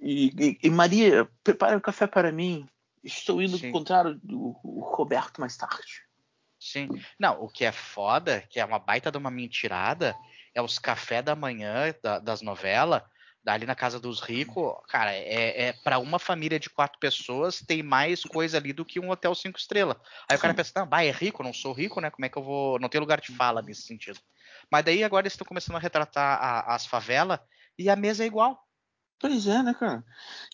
E, 0.00 0.32
e- 0.36 0.58
e, 0.64 0.70
Maria, 0.70 1.28
prepare 1.44 1.76
um 1.76 1.80
café 1.80 2.06
para 2.06 2.32
mim. 2.32 2.68
Estou 3.04 3.40
indo 3.40 3.56
Sim. 3.56 3.68
encontrar 3.68 4.06
o, 4.06 4.58
o 4.64 4.80
Roberto 4.80 5.40
mais 5.40 5.56
tarde. 5.56 6.02
Sim. 6.58 6.88
Não, 7.18 7.40
o 7.42 7.48
que 7.48 7.64
é 7.64 7.70
foda, 7.70 8.40
que 8.50 8.58
é 8.58 8.64
uma 8.64 8.78
baita 8.80 9.10
de 9.12 9.18
uma 9.18 9.30
mentirada, 9.30 10.16
é 10.52 10.60
os 10.60 10.78
café 10.78 11.22
da 11.22 11.36
manhã 11.36 11.94
da- 12.02 12.18
das 12.18 12.42
novelas, 12.42 13.02
ali 13.54 13.66
na 13.66 13.74
casa 13.74 14.00
dos 14.00 14.20
ricos, 14.20 14.74
cara, 14.88 15.12
é, 15.12 15.68
é 15.68 15.72
para 15.72 15.98
uma 15.98 16.18
família 16.18 16.58
de 16.58 16.68
quatro 16.68 16.98
pessoas 16.98 17.60
tem 17.60 17.82
mais 17.82 18.22
coisa 18.22 18.56
ali 18.58 18.72
do 18.72 18.84
que 18.84 18.98
um 18.98 19.10
hotel 19.10 19.34
cinco 19.34 19.58
estrelas. 19.58 19.96
Aí 20.28 20.36
o 20.36 20.40
cara 20.40 20.52
Sim. 20.52 20.56
pensa, 20.56 20.72
não, 20.76 20.86
bah, 20.86 21.04
é 21.04 21.10
rico, 21.10 21.42
não 21.42 21.52
sou 21.52 21.72
rico, 21.72 22.00
né? 22.00 22.10
Como 22.10 22.24
é 22.24 22.28
que 22.28 22.36
eu 22.36 22.42
vou. 22.42 22.78
Não 22.78 22.88
tem 22.88 23.00
lugar 23.00 23.20
de 23.20 23.32
fala 23.32 23.62
nesse 23.62 23.82
sentido. 23.82 24.18
Mas 24.70 24.84
daí 24.84 25.04
agora 25.04 25.22
eles 25.22 25.32
estão 25.32 25.46
começando 25.46 25.76
a 25.76 25.80
retratar 25.80 26.38
a- 26.42 26.74
as 26.74 26.86
favelas 26.86 27.38
e 27.78 27.88
a 27.88 27.96
mesa 27.96 28.24
é 28.24 28.26
igual. 28.26 28.60
Pois 29.18 29.46
é, 29.46 29.62
né, 29.62 29.74
cara? 29.74 30.04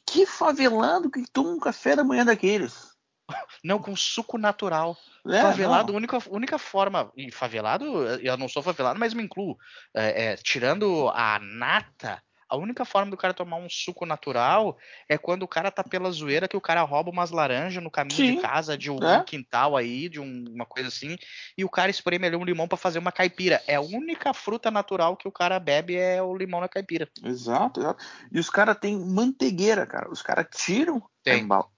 Que 0.07 0.25
favelado 0.27 1.11
que 1.11 1.25
toma 1.33 1.51
um 1.51 1.59
café 1.59 1.97
da 1.97 2.05
manhã 2.05 2.25
daqueles. 2.25 2.93
Não, 3.65 3.79
com 3.79 3.95
suco 3.97 4.39
natural. 4.39 4.97
É, 5.27 5.41
favelado, 5.41 5.93
não. 5.93 5.99
única, 5.99 6.19
única 6.29 6.59
forma. 6.59 7.11
E 7.17 7.31
favelado, 7.31 8.05
eu 8.21 8.37
não 8.37 8.49
sou 8.49 8.63
favelado, 8.63 8.99
mas 8.99 9.15
me 9.15 9.23
incluo. 9.23 9.57
É, 9.95 10.25
é, 10.25 10.37
tirando 10.37 11.09
a 11.11 11.39
nata, 11.39 12.23
a 12.53 12.57
única 12.59 12.85
forma 12.85 13.11
do 13.11 13.17
cara 13.17 13.33
tomar 13.33 13.57
um 13.57 13.67
suco 13.67 14.05
natural 14.05 14.77
é 15.09 15.17
quando 15.17 15.43
o 15.43 15.49
cara 15.49 15.71
tá 15.71 15.83
pela 15.83 16.11
zoeira 16.11 16.47
que 16.47 16.57
o 16.57 16.61
cara 16.61 16.83
rouba 16.83 17.11
umas 17.11 17.31
laranjas 17.31 17.83
no 17.83 17.91
caminho 17.91 18.15
Sim, 18.15 18.37
de 18.37 18.43
casa, 18.43 18.77
de 18.77 18.91
um 18.91 19.03
é. 19.03 19.25
quintal 19.25 19.75
aí, 19.75 20.07
de 20.07 20.21
um- 20.21 20.45
uma 20.51 20.67
coisa 20.67 20.89
assim, 20.89 21.17
e 21.57 21.65
o 21.65 21.71
cara 21.71 21.91
espreme 21.91 22.27
ali 22.27 22.37
um 22.37 22.45
limão 22.45 22.69
pra 22.69 22.77
fazer 22.77 22.99
uma 22.99 23.11
caipira. 23.11 23.63
É 23.67 23.77
a 23.77 23.81
única 23.81 24.35
fruta 24.35 24.71
natural 24.71 25.17
que 25.17 25.27
o 25.27 25.33
cara 25.33 25.59
bebe 25.59 25.97
é 25.97 26.23
o 26.23 26.37
limão 26.37 26.61
na 26.61 26.69
caipira. 26.69 27.09
Exato, 27.25 27.81
exato. 27.81 28.05
E 28.31 28.39
os 28.39 28.51
caras 28.51 28.77
têm 28.79 28.99
manteigueira, 28.99 29.87
cara. 29.87 30.11
Os 30.11 30.21
caras 30.21 30.47
tiram 30.55 31.03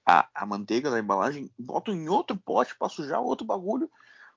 a, 0.05 0.21
a- 0.21 0.29
a 0.35 0.45
manteiga 0.45 0.91
da 0.91 0.99
embalagem, 0.99 1.49
botam 1.57 1.95
em 1.95 2.09
outro 2.09 2.37
pote 2.37 2.75
pra 2.77 2.89
sujar 2.89 3.21
outro 3.21 3.47
bagulho 3.47 3.89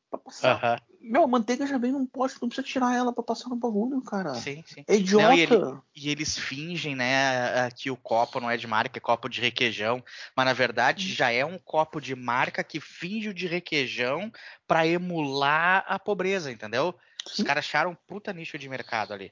pra 0.10 0.20
passar. 0.20 0.82
Meu, 1.00 1.24
a 1.24 1.28
manteiga 1.28 1.66
já 1.66 1.78
vem 1.78 1.92
num 1.92 2.06
pote, 2.06 2.36
não 2.42 2.50
precisa 2.50 2.68
tirar 2.68 2.96
ela 2.96 3.14
pra 3.14 3.24
passar 3.24 3.50
no 3.50 3.56
bagulho, 3.56 4.02
cara. 4.02 4.34
Sim, 4.34 4.64
sim. 4.66 4.84
É 4.88 4.96
idiota. 4.96 5.28
Não, 5.28 5.34
e 5.34 5.40
ele- 5.40 5.78
E 5.96 6.10
eles 6.10 6.38
fingem, 6.38 6.96
né, 6.96 7.72
que 7.72 7.90
o 7.90 7.98
copo 7.98 8.40
não 8.40 8.52
é 8.52 8.56
de 8.58 8.68
marca, 8.68 8.98
é 8.98 9.02
copo 9.02 9.28
de 9.28 9.42
requeijão, 9.42 10.04
mas 10.36 10.46
na 10.46 10.54
verdade 10.54 11.12
já 11.12 11.32
é 11.32 11.44
um 11.44 11.58
copo 11.58 12.00
de 12.00 12.16
marca 12.16 12.64
que 12.64 12.80
finge 12.80 13.30
o 13.30 13.34
de 13.34 13.48
requeijão 13.48 14.32
pra 14.68 14.86
emular 14.86 15.84
a 15.88 15.98
pobreza, 15.98 16.52
entendeu? 16.52 16.94
Os 17.26 17.42
caras 17.44 17.66
acharam 17.66 17.92
um 17.92 17.96
puta 17.96 18.32
nicho 18.32 18.60
de 18.60 18.70
mercado 18.70 19.12
ali. 19.14 19.32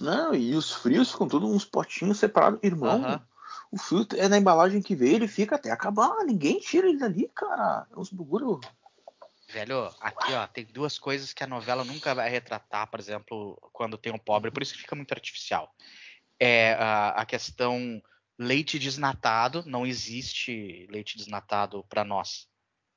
Não, 0.00 0.34
e 0.34 0.54
os 0.54 0.72
frios 0.72 1.12
ficam 1.12 1.28
todos 1.28 1.50
uns 1.50 1.64
potinhos 1.66 2.18
separados. 2.18 2.60
Irmão, 2.62 3.04
Aham. 3.04 3.22
o 3.70 3.76
frio 3.76 4.06
é 4.16 4.26
na 4.26 4.38
embalagem 4.38 4.80
que 4.80 4.94
veio, 4.96 5.16
ele 5.16 5.28
fica 5.28 5.56
até 5.56 5.70
acabar. 5.70 6.24
Ninguém 6.24 6.58
tira 6.60 6.88
ele 6.88 6.96
dali, 6.98 7.30
cara. 7.34 7.86
É 7.94 7.98
uns 7.98 8.10
bagulho. 8.10 8.58
Velho, 9.52 9.92
aqui 10.00 10.32
ó, 10.32 10.46
tem 10.46 10.64
duas 10.64 10.98
coisas 10.98 11.32
que 11.32 11.42
a 11.42 11.46
novela 11.46 11.84
nunca 11.84 12.14
vai 12.14 12.30
retratar, 12.30 12.86
por 12.88 13.00
exemplo, 13.00 13.58
quando 13.72 13.98
tem 13.98 14.12
um 14.12 14.18
pobre, 14.18 14.50
por 14.50 14.62
isso 14.62 14.74
que 14.74 14.80
fica 14.80 14.94
muito 14.94 15.12
artificial. 15.12 15.74
É 16.38 16.74
a, 16.74 17.08
a 17.10 17.26
questão 17.26 18.00
leite 18.38 18.78
desnatado, 18.78 19.62
não 19.66 19.86
existe 19.86 20.86
leite 20.90 21.16
desnatado 21.16 21.84
pra 21.88 22.04
nós, 22.04 22.48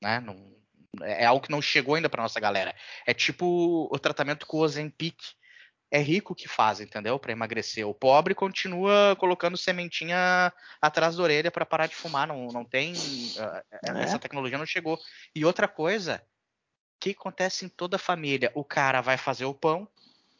né? 0.02 0.20
Não, 0.20 0.56
é 1.02 1.26
algo 1.26 1.44
que 1.44 1.52
não 1.52 1.62
chegou 1.62 1.96
ainda 1.96 2.10
pra 2.10 2.22
nossa 2.22 2.40
galera. 2.40 2.76
É 3.06 3.14
tipo 3.14 3.90
o 3.92 4.00
tratamento 4.00 4.46
com 4.46 4.58
o 4.58 4.62
Ozempic. 4.62 5.18
É 5.92 6.00
rico 6.00 6.34
que 6.34 6.48
faz, 6.48 6.80
entendeu? 6.80 7.20
Pra 7.20 7.32
emagrecer. 7.34 7.88
O 7.88 7.94
pobre 7.94 8.34
continua 8.34 9.16
colocando 9.20 9.56
sementinha 9.56 10.52
atrás 10.82 11.16
da 11.16 11.22
orelha 11.22 11.52
pra 11.52 11.68
parar 11.68 11.86
de 11.86 11.96
fumar. 11.96 12.28
Não, 12.28 12.48
não 12.48 12.66
tem. 12.66 12.96
ah, 13.38 13.64
Essa 14.00 14.18
tecnologia 14.18 14.58
não 14.58 14.66
chegou. 14.66 15.00
E 15.36 15.46
outra 15.46 15.68
coisa, 15.68 16.20
que 17.04 17.12
acontece 17.12 17.66
em 17.66 17.70
toda 17.70 17.98
família? 17.98 18.50
O 18.56 18.64
cara 18.64 19.02
vai 19.02 19.18
fazer 19.18 19.44
o 19.44 19.54
pão, 19.54 19.86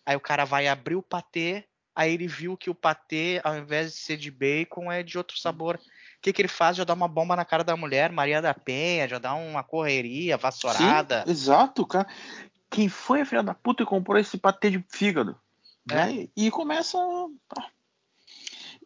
aí 0.06 0.16
o 0.16 0.22
cara 0.22 0.46
vai 0.46 0.68
abrir 0.68 0.96
o 0.96 1.02
patê, 1.02 1.66
aí 1.94 2.14
ele 2.14 2.26
viu 2.26 2.56
que 2.56 2.70
o 2.70 2.76
patê, 2.76 3.42
ao 3.44 3.58
invés 3.58 3.92
de 3.92 3.98
ser 3.98 4.16
de 4.16 4.32
bacon, 4.32 4.90
é 4.90 5.04
de 5.04 5.18
outro 5.18 5.38
sabor. 5.38 5.76
O 5.76 5.80
que, 6.22 6.32
que 6.32 6.42
ele 6.42 6.48
faz? 6.48 6.78
Já 6.78 6.86
dá 6.86 6.94
uma 6.94 7.08
bomba 7.08 7.36
na 7.36 7.44
cara 7.44 7.66
da 7.66 7.76
mulher, 7.76 8.14
Maria 8.14 8.42
da 8.42 8.54
Penha, 8.54 9.10
já 9.10 9.20
dá 9.20 9.34
uma 9.34 9.62
correria, 9.62 10.38
vassourada. 10.38 11.24
Sim, 11.26 11.32
exato, 11.32 11.86
cara. 11.86 12.08
Quem 12.70 12.88
foi 12.88 13.22
a 13.22 13.26
filha 13.26 13.44
da 13.44 13.54
puta 13.54 13.84
e 13.84 13.86
comprou 13.86 14.18
esse 14.18 14.38
patê 14.38 14.72
de 14.72 14.84
fígado? 14.88 15.38
É. 15.92 15.96
Né? 15.96 16.30
E 16.36 16.50
começa. 16.50 16.98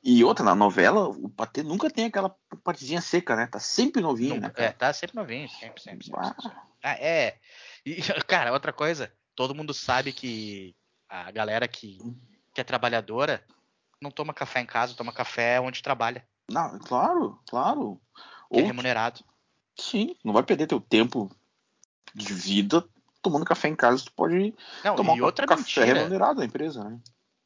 E 0.09 0.23
outra, 0.23 0.45
na 0.45 0.55
novela, 0.55 1.09
o 1.09 1.27
patê 1.27 1.61
nunca 1.61 1.89
tem 1.89 2.05
aquela 2.05 2.33
partezinha 2.63 3.01
seca, 3.01 3.35
né? 3.35 3.45
Tá 3.45 3.59
sempre 3.59 4.01
novinho, 4.01 4.35
Não- 4.35 4.41
né? 4.43 4.47
é, 4.47 4.51
Cara? 4.53 4.73
tá 4.73 4.93
sempre 4.93 5.17
novinho, 5.17 5.49
sempre, 5.49 5.81
sempre. 5.81 6.05
sempre, 6.05 6.23
sempre. 6.23 6.51
Ah, 6.81 6.93
é. 6.93 7.37
E, 7.85 7.97
cara, 8.25 8.53
outra 8.53 8.71
coisa, 8.71 9.11
todo 9.35 9.53
mundo 9.53 9.73
sabe 9.73 10.13
que 10.13 10.73
a 11.09 11.29
galera 11.29 11.67
que, 11.67 11.97
que 12.53 12.61
é 12.61 12.63
trabalhadora 12.63 13.43
não 14.01 14.09
toma 14.09 14.33
café 14.33 14.61
em 14.61 14.65
casa, 14.65 14.95
toma 14.95 15.11
café 15.11 15.59
onde 15.59 15.83
trabalha, 15.83 16.25
Não, 16.49 16.79
claro, 16.79 17.37
claro. 17.49 17.99
que 18.49 18.59
é 18.59 18.61
Ou, 18.61 18.67
remunerado. 18.67 19.25
sim, 19.77 20.15
não 20.23 20.31
vai 20.31 20.43
perder 20.43 20.67
teu 20.67 20.79
tempo 20.79 21.29
de 22.15 22.33
vida 22.33 22.81
tomando 23.21 23.43
café 23.43 23.67
em 23.67 23.75
casa, 23.75 24.05
tu 24.05 24.13
pode 24.13 24.55
Não, 24.85 24.95
tomar 24.95 25.15
e 25.17 25.21
um 25.21 25.25
outra 25.25 25.45
café 25.45 25.81
mentira. 25.81 25.99
remunerado 25.99 26.39
da 26.39 26.45
empresa, 26.45 26.81
né? 26.81 26.97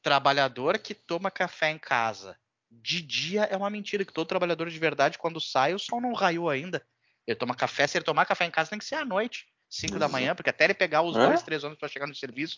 trabalhador 0.03 0.77
que 0.79 0.93
toma 0.93 1.29
café 1.29 1.69
em 1.71 1.77
casa 1.79 2.37
de 2.71 3.01
dia 3.01 3.43
é 3.43 3.57
uma 3.57 3.69
mentira, 3.69 4.05
que 4.05 4.13
todo 4.13 4.27
trabalhador 4.27 4.69
de 4.69 4.79
verdade, 4.79 5.17
quando 5.17 5.41
sai, 5.41 5.73
o 5.73 5.79
sol 5.79 5.99
não 5.99 6.13
raiou 6.13 6.49
ainda. 6.49 6.81
Ele 7.27 7.35
toma 7.35 7.53
café, 7.53 7.85
se 7.85 7.97
ele 7.97 8.05
tomar 8.05 8.25
café 8.25 8.45
em 8.45 8.51
casa, 8.51 8.69
tem 8.69 8.79
que 8.79 8.85
ser 8.85 8.95
à 8.95 9.05
noite, 9.05 9.45
5 9.69 9.93
da 9.93 9.97
Exato. 10.05 10.11
manhã, 10.11 10.35
porque 10.35 10.49
até 10.49 10.63
ele 10.65 10.73
pegar 10.73 11.01
os 11.01 11.15
É? 11.17 11.27
dois, 11.27 11.43
três 11.43 11.63
ônibus 11.63 11.79
para 11.79 11.89
chegar 11.89 12.07
no 12.07 12.15
serviço 12.15 12.57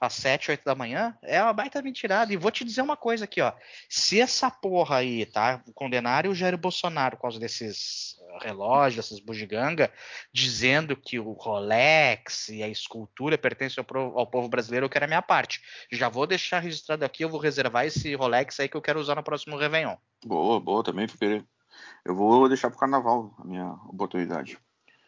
às 0.00 0.12
7, 0.14 0.50
8 0.50 0.64
da 0.64 0.74
manhã, 0.74 1.16
é 1.22 1.42
uma 1.42 1.52
baita 1.52 1.80
mentirada. 1.82 2.32
E 2.32 2.36
vou 2.36 2.50
te 2.50 2.64
dizer 2.64 2.82
uma 2.82 2.96
coisa 2.96 3.24
aqui, 3.24 3.40
ó. 3.40 3.52
Se 3.88 4.20
essa 4.20 4.50
porra 4.50 4.98
aí, 4.98 5.26
tá? 5.26 5.62
Condenarem 5.74 6.30
o 6.30 6.34
Jair 6.34 6.56
Bolsonaro 6.56 7.16
por 7.16 7.22
causa 7.22 7.40
desses 7.40 8.14
eh, 8.42 8.46
relógios, 8.46 8.96
dessas 8.96 9.20
bugiganga, 9.20 9.92
dizendo 10.32 10.96
que 10.96 11.18
o 11.18 11.32
Rolex 11.32 12.48
e 12.48 12.62
a 12.62 12.68
escultura 12.68 13.38
pertencem 13.38 13.84
ao, 13.84 14.18
ao 14.18 14.26
povo 14.26 14.48
brasileiro, 14.48 14.86
eu 14.86 14.90
quero 14.90 15.04
a 15.04 15.08
minha 15.08 15.22
parte. 15.22 15.60
Já 15.90 16.08
vou 16.08 16.26
deixar 16.26 16.60
registrado 16.60 17.04
aqui, 17.04 17.24
eu 17.24 17.28
vou 17.28 17.40
reservar 17.40 17.86
esse 17.86 18.14
Rolex 18.14 18.60
aí 18.60 18.68
que 18.68 18.76
eu 18.76 18.82
quero 18.82 19.00
usar 19.00 19.14
no 19.14 19.22
próximo 19.22 19.56
Réveillon. 19.56 19.96
Boa, 20.24 20.60
boa, 20.60 20.82
também 20.82 21.06
vou. 21.06 21.44
Eu 22.04 22.14
vou 22.14 22.48
deixar 22.48 22.70
pro 22.70 22.78
carnaval 22.78 23.34
a 23.38 23.44
minha 23.44 23.72
oportunidade. 23.88 24.58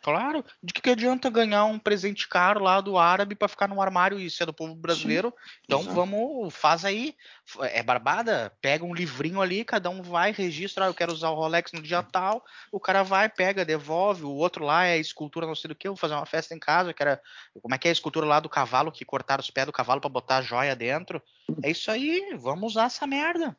Claro, 0.02 0.44
de 0.62 0.72
que, 0.72 0.80
que 0.80 0.90
adianta 0.90 1.28
ganhar 1.28 1.64
um 1.64 1.78
presente 1.78 2.28
caro 2.28 2.62
lá 2.62 2.80
do 2.80 2.96
árabe 2.96 3.34
pra 3.34 3.48
ficar 3.48 3.68
no 3.68 3.82
armário 3.82 4.18
e 4.18 4.26
isso 4.26 4.42
é 4.42 4.46
do 4.46 4.52
povo 4.52 4.74
brasileiro? 4.74 5.34
então 5.64 5.80
exato. 5.80 5.94
vamos, 5.94 6.54
faz 6.54 6.84
aí. 6.84 7.14
É 7.62 7.82
barbada? 7.82 8.52
Pega 8.60 8.84
um 8.84 8.94
livrinho 8.94 9.40
ali, 9.40 9.64
cada 9.64 9.90
um 9.90 10.00
vai, 10.00 10.32
registra, 10.32 10.84
ah, 10.84 10.88
eu 10.88 10.94
quero 10.94 11.12
usar 11.12 11.30
o 11.30 11.34
Rolex 11.34 11.72
no 11.72 11.82
dia 11.82 12.02
tal. 12.02 12.44
O 12.70 12.78
cara 12.78 13.02
vai, 13.02 13.28
pega, 13.28 13.64
devolve. 13.64 14.24
O 14.24 14.34
outro 14.34 14.64
lá 14.64 14.86
é 14.86 14.98
escultura 14.98 15.46
não 15.46 15.54
sei 15.54 15.68
do 15.68 15.74
que, 15.74 15.88
eu 15.88 15.92
vou 15.92 15.98
fazer 15.98 16.14
uma 16.14 16.26
festa 16.26 16.54
em 16.54 16.58
casa, 16.58 16.94
que 16.94 17.02
era. 17.02 17.20
Como 17.60 17.74
é 17.74 17.78
que 17.78 17.88
é 17.88 17.90
a 17.90 17.92
escultura 17.92 18.26
lá 18.26 18.38
do 18.38 18.48
cavalo 18.48 18.92
que 18.92 19.04
cortaram 19.04 19.40
os 19.40 19.50
pés 19.50 19.66
do 19.66 19.72
cavalo 19.72 20.00
pra 20.00 20.10
botar 20.10 20.36
a 20.38 20.42
joia 20.42 20.76
dentro? 20.76 21.20
É 21.62 21.70
isso 21.70 21.90
aí, 21.90 22.36
vamos 22.38 22.72
usar 22.72 22.84
essa 22.84 23.06
merda. 23.06 23.56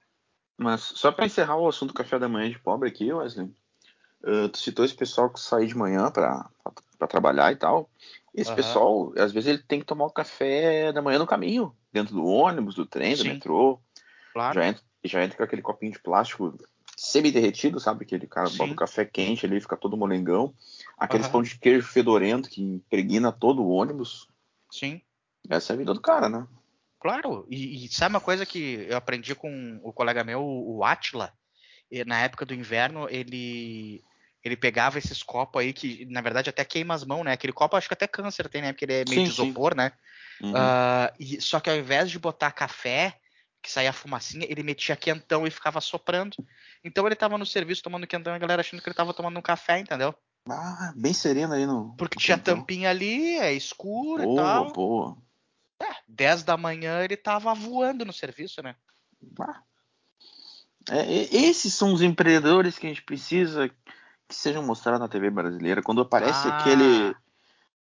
Mas 0.58 0.82
só 0.82 1.12
pra 1.12 1.26
encerrar 1.26 1.58
o 1.58 1.68
assunto 1.68 1.94
café 1.94 2.20
da 2.20 2.28
manhã 2.28 2.50
de 2.50 2.60
pobre 2.60 2.90
aqui, 2.90 3.12
Wesley. 3.12 3.50
Uh, 4.24 4.50
tu 4.50 4.58
citou 4.58 4.86
esse 4.86 4.96
pessoal 4.96 5.30
que 5.30 5.40
sai 5.40 5.66
de 5.66 5.76
manhã 5.76 6.12
pra 6.12 6.50
trabalhar 7.08 7.52
e 7.52 7.56
tal. 7.56 7.90
Esse 8.34 8.50
Aham. 8.52 8.56
pessoal, 8.56 9.14
às 9.18 9.32
vezes, 9.32 9.50
ele 9.50 9.64
tem 9.64 9.80
que 9.80 9.86
tomar 9.86 10.06
o 10.06 10.12
café 10.12 10.92
da 10.92 11.02
manhã 11.02 11.20
no 11.20 11.28
caminho, 11.28 11.76
dentro 11.92 12.14
do 12.16 12.26
ônibus, 12.26 12.76
do 12.76 12.86
trem, 12.86 13.16
do 13.16 13.24
Sim. 13.24 13.34
metrô. 13.34 13.80
Claro. 14.34 14.56
Já 14.56 14.68
entra, 14.68 14.84
já 15.04 15.24
entra 15.24 15.38
com 15.38 15.44
aquele 15.44 15.62
copinho 15.62 15.92
de 15.92 16.00
plástico 16.00 16.58
semi-derretido, 16.96 17.80
sabe? 17.80 18.04
Aquele 18.04 18.28
cara 18.28 18.50
Sim. 18.50 18.58
bota 18.58 18.74
o 18.74 18.76
café 18.76 19.06
quente 19.06 19.46
ali, 19.46 19.60
fica 19.60 19.78
todo 19.78 19.98
molengão. 19.98 20.54
Aqueles 20.98 21.26
Aham. 21.26 21.34
pão 21.34 21.42
de 21.42 21.58
queijo 21.58 21.88
fedorento 21.88 22.50
que 22.50 22.62
impregna 22.62 23.32
todo 23.32 23.64
o 23.64 23.70
ônibus. 23.70 24.28
Sim. 24.70 25.02
Essa 25.50 25.74
é 25.74 25.76
a 25.76 25.78
vida 25.78 25.94
do 25.94 26.02
cara, 26.02 26.30
né? 26.30 26.46
Claro, 27.00 27.48
e, 27.50 27.86
e 27.86 27.88
sabe 27.88 28.14
uma 28.14 28.22
coisa 28.22 28.46
que 28.46 28.86
eu 28.90 28.98
aprendi 28.98 29.34
com 29.34 29.80
o 29.82 29.94
colega 29.94 30.24
meu, 30.24 30.44
o 30.44 30.84
Atila, 30.84 31.34
na 32.06 32.20
época 32.20 32.46
do 32.46 32.54
inverno, 32.54 33.08
ele 33.10 34.04
ele 34.44 34.56
pegava 34.56 34.98
esses 34.98 35.22
copos 35.24 35.62
aí 35.62 35.74
que, 35.74 36.06
na 36.06 36.22
verdade, 36.22 36.50
até 36.50 36.64
queima 36.64 36.94
as 36.94 37.04
mãos, 37.04 37.24
né? 37.24 37.34
Aquele 37.34 37.54
copo 37.54 37.76
acho 37.76 37.88
que 37.88 37.94
até 37.94 38.08
câncer 38.08 38.48
tem, 38.50 38.62
né? 38.62 38.72
Porque 38.74 38.86
ele 38.86 38.94
é 38.94 39.06
meio 39.06 39.20
Sim, 39.20 39.24
de 39.26 39.32
sim. 39.32 39.44
isopor, 39.44 39.76
né? 39.76 39.92
Uhum. 40.42 40.54
Ah, 40.56 41.14
e, 41.20 41.42
só 41.42 41.60
que 41.60 41.70
ao 41.70 41.76
invés 41.76 42.10
de 42.10 42.18
botar 42.18 42.52
café, 42.52 43.20
que 43.62 43.72
saía 43.72 43.92
fumacinha, 43.92 44.46
ele 44.50 44.64
metia 44.64 44.96
quentão 44.96 45.46
e 45.46 45.52
ficava 45.52 45.82
soprando. 45.82 46.38
Então 46.84 47.06
ele 47.06 47.16
tava 47.16 47.38
no 47.38 47.46
serviço 47.46 47.84
tomando 47.84 48.08
quentão 48.08 48.34
e 48.34 48.36
a 48.36 48.40
galera 48.40 48.62
achando 48.62 48.82
que 48.82 48.88
ele 48.88 48.96
tava 48.96 49.14
tomando 49.14 49.38
um 49.38 49.42
café, 49.42 49.80
entendeu? 49.80 50.16
Ah, 50.50 50.94
bem 50.96 51.14
sereno 51.14 51.54
aí 51.54 51.66
no. 51.66 51.94
Porque 51.98 52.16
no 52.16 52.22
tinha 52.22 52.38
cantão. 52.38 52.58
tampinha 52.58 52.90
ali, 52.90 53.38
é 53.38 53.52
escuro 53.54 54.24
e 54.24 54.26
Boa, 54.26 54.44
tal. 54.44 54.74
boa. 54.74 55.18
10 56.08 56.44
da 56.44 56.58
manhã 56.58 57.04
ele 57.04 57.16
tava 57.16 57.54
voando 57.54 58.04
no 58.04 58.12
serviço, 58.14 58.62
né? 58.62 58.76
Ah. 59.40 59.62
É, 60.90 61.06
e- 61.06 61.46
esses 61.50 61.74
são 61.74 61.94
os 61.94 62.02
empreendedores 62.02 62.78
que 62.78 62.88
a 62.88 62.90
gente 62.90 63.04
precisa 63.04 63.70
que 64.30 64.36
sejam 64.36 64.64
mostrados 64.64 65.00
na 65.00 65.08
TV 65.08 65.32
brasileira. 65.32 65.82
Quando 65.82 66.02
aparece 66.02 66.48
Ah. 66.48 66.60
aquele, 66.60 67.16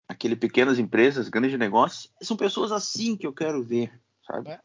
aquele 0.08 0.34
pequenas 0.34 0.78
empresas, 0.78 1.28
grandes 1.28 1.58
negócios, 1.58 2.10
são 2.22 2.36
pessoas 2.36 2.72
assim 2.72 3.14
que 3.14 3.26
eu 3.26 3.34
quero 3.34 3.62
ver, 3.62 3.92
sabe? 4.26 4.50
É. 4.50 4.60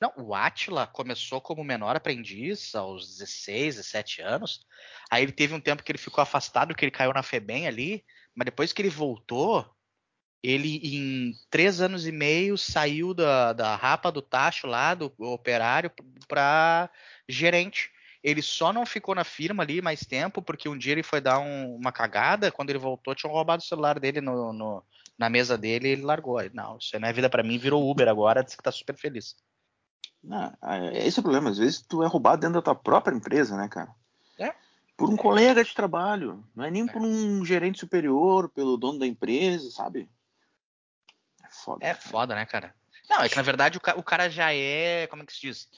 Não, 0.00 0.12
o 0.16 0.34
Atila 0.34 0.86
começou 0.86 1.40
como 1.40 1.64
menor 1.64 1.96
aprendiz 1.96 2.74
aos 2.74 3.08
16, 3.08 3.76
17 3.76 4.22
anos. 4.22 4.64
Aí 5.10 5.22
ele 5.22 5.32
teve 5.32 5.54
um 5.54 5.60
tempo 5.60 5.82
que 5.82 5.90
ele 5.90 5.98
ficou 5.98 6.22
afastado, 6.22 6.74
que 6.74 6.84
ele 6.84 6.92
caiu 6.92 7.12
na 7.12 7.22
FEBEM 7.22 7.66
ali. 7.66 8.04
Mas 8.34 8.44
depois 8.44 8.72
que 8.72 8.82
ele 8.82 8.90
voltou, 8.90 9.68
ele 10.42 10.76
em 10.82 11.32
três 11.48 11.80
anos 11.80 12.06
e 12.06 12.12
meio 12.12 12.58
saiu 12.58 13.14
da, 13.14 13.52
da 13.52 13.74
rapa 13.74 14.12
do 14.12 14.20
tacho 14.20 14.66
lá, 14.66 14.94
do 14.94 15.12
operário, 15.18 15.90
para 16.28 16.90
gerente. 17.28 17.90
Ele 18.24 18.40
só 18.40 18.72
não 18.72 18.86
ficou 18.86 19.14
na 19.14 19.22
firma 19.22 19.62
ali 19.62 19.82
mais 19.82 20.00
tempo, 20.00 20.40
porque 20.40 20.66
um 20.66 20.78
dia 20.78 20.92
ele 20.92 21.02
foi 21.02 21.20
dar 21.20 21.38
um- 21.40 21.76
uma 21.76 21.92
cagada. 21.92 22.50
Quando 22.50 22.70
ele 22.70 22.78
voltou, 22.78 23.14
tinham 23.14 23.30
roubado 23.34 23.62
o 23.62 23.66
celular 23.66 24.00
dele 24.00 24.22
no, 24.22 24.50
no- 24.50 24.82
na 25.18 25.28
mesa 25.28 25.58
dele 25.58 25.88
e 25.88 25.90
ele 25.92 26.02
largou. 26.02 26.40
Ele, 26.40 26.54
Não, 26.54 26.78
isso 26.78 26.96
aí 26.96 27.00
não 27.02 27.06
é 27.08 27.12
vida 27.12 27.28
para 27.28 27.42
mim, 27.42 27.58
virou 27.58 27.88
Uber 27.88 28.08
agora, 28.08 28.42
disse 28.42 28.56
que 28.56 28.62
tá 28.62 28.72
super 28.72 28.96
feliz. 28.96 29.36
Ah, 30.32 30.54
é- 30.78 31.06
esse 31.06 31.18
é 31.18 31.20
o 31.20 31.22
problema. 31.22 31.50
Às 31.50 31.58
vezes 31.58 31.82
tu 31.82 32.02
é 32.02 32.06
roubado 32.06 32.40
dentro 32.40 32.54
da 32.54 32.62
tua 32.62 32.74
própria 32.74 33.14
empresa, 33.14 33.58
né, 33.58 33.68
cara? 33.68 33.94
É. 34.38 34.54
Por 34.96 35.10
um 35.10 35.16
colega 35.18 35.62
de 35.62 35.74
trabalho. 35.74 36.42
Não 36.56 36.64
é 36.64 36.70
nem 36.70 36.88
É. 36.88 36.90
por 36.90 37.02
um 37.02 37.44
gerente 37.44 37.78
superior, 37.78 38.48
pelo 38.48 38.78
dono 38.78 38.98
da 39.00 39.06
empresa, 39.06 39.70
sabe? 39.70 40.08
É 41.44 41.48
foda. 41.50 41.84
É 41.84 41.92
cara. 41.94 42.00
foda, 42.08 42.34
né, 42.34 42.46
cara? 42.46 42.74
Não, 43.10 43.20
é 43.22 43.28
que 43.28 43.36
na 43.36 43.42
verdade 43.42 43.76
o 43.76 44.02
cara 44.02 44.30
já 44.30 44.50
é, 44.54 45.06
como 45.08 45.22
é 45.22 45.26
que 45.26 45.32
se 45.34 45.42
diz? 45.42 45.68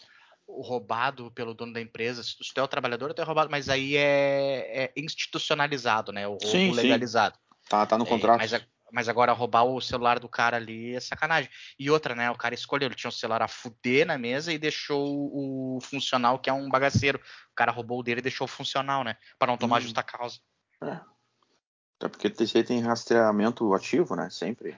O 0.46 0.62
roubado 0.62 1.30
pelo 1.32 1.52
dono 1.54 1.72
da 1.72 1.80
empresa. 1.80 2.22
Se 2.22 2.36
tu 2.36 2.60
é 2.60 2.62
o 2.62 2.68
trabalhador, 2.68 3.12
tu 3.12 3.20
é 3.20 3.24
roubado, 3.24 3.50
mas 3.50 3.68
aí 3.68 3.96
é, 3.96 4.84
é 4.84 4.92
institucionalizado, 4.96 6.12
né? 6.12 6.26
O 6.26 6.32
roubo 6.32 6.46
Sim, 6.46 6.72
sim. 6.72 6.76
legalizado. 6.76 7.38
Tá, 7.68 7.84
tá 7.84 7.98
no 7.98 8.06
É, 8.06 8.08
contrato. 8.08 8.38
mas, 8.38 8.54
a- 8.54 8.62
mas 8.92 9.08
agora 9.08 9.32
roubar 9.32 9.64
o 9.64 9.80
celular 9.80 10.20
do 10.20 10.28
cara 10.28 10.56
ali 10.56 10.94
é 10.94 11.00
sacanagem. 11.00 11.50
E 11.78 11.90
outra, 11.90 12.14
né? 12.14 12.30
O 12.30 12.36
cara 12.36 12.54
escolheu, 12.54 12.86
ele 12.86 12.94
tinha 12.94 13.08
um 13.08 13.12
celular 13.12 13.42
a 13.42 13.48
fuder 13.48 14.06
na 14.06 14.16
mesa 14.16 14.52
e 14.52 14.58
deixou 14.58 15.30
o 15.34 15.80
funcional, 15.80 16.38
que 16.38 16.48
é 16.48 16.52
um 16.52 16.68
bagaceiro. 16.68 17.18
O 17.50 17.54
cara 17.54 17.72
roubou 17.72 17.98
o 17.98 18.02
dele 18.02 18.20
e 18.20 18.22
deixou 18.22 18.44
o 18.44 18.48
funcional, 18.48 19.02
né? 19.02 19.16
Pra 19.38 19.48
não 19.48 19.56
tomar 19.58 19.78
Hum. 19.78 19.82
justa 19.82 20.02
causa. 20.02 20.38
Até 20.80 22.08
porque 22.08 22.30
TC 22.30 22.62
tem 22.62 22.80
rastreamento 22.80 23.74
ativo, 23.74 24.14
né? 24.14 24.30
Sempre. 24.30 24.76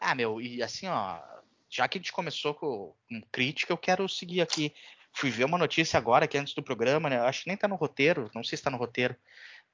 Ah, 0.00 0.14
meu, 0.14 0.38
e 0.38 0.62
assim, 0.62 0.86
ó, 0.86 1.18
já 1.74 1.88
que 1.88 1.98
a 1.98 2.00
gente 2.00 2.12
começou 2.12 2.54
com, 2.54 2.94
com 3.08 3.22
crítica, 3.32 3.72
eu 3.72 3.76
quero 3.76 4.08
seguir 4.08 4.40
aqui. 4.40 4.72
Fui 5.12 5.28
ver 5.28 5.44
uma 5.44 5.58
notícia 5.58 5.98
agora, 5.98 6.28
que 6.28 6.36
é 6.36 6.40
antes 6.40 6.54
do 6.54 6.62
programa, 6.62 7.10
né? 7.10 7.18
Acho 7.20 7.42
que 7.42 7.48
nem 7.48 7.56
tá 7.56 7.66
no 7.66 7.74
roteiro, 7.74 8.30
não 8.32 8.44
sei 8.44 8.56
se 8.56 8.62
tá 8.62 8.70
no 8.70 8.76
roteiro. 8.76 9.16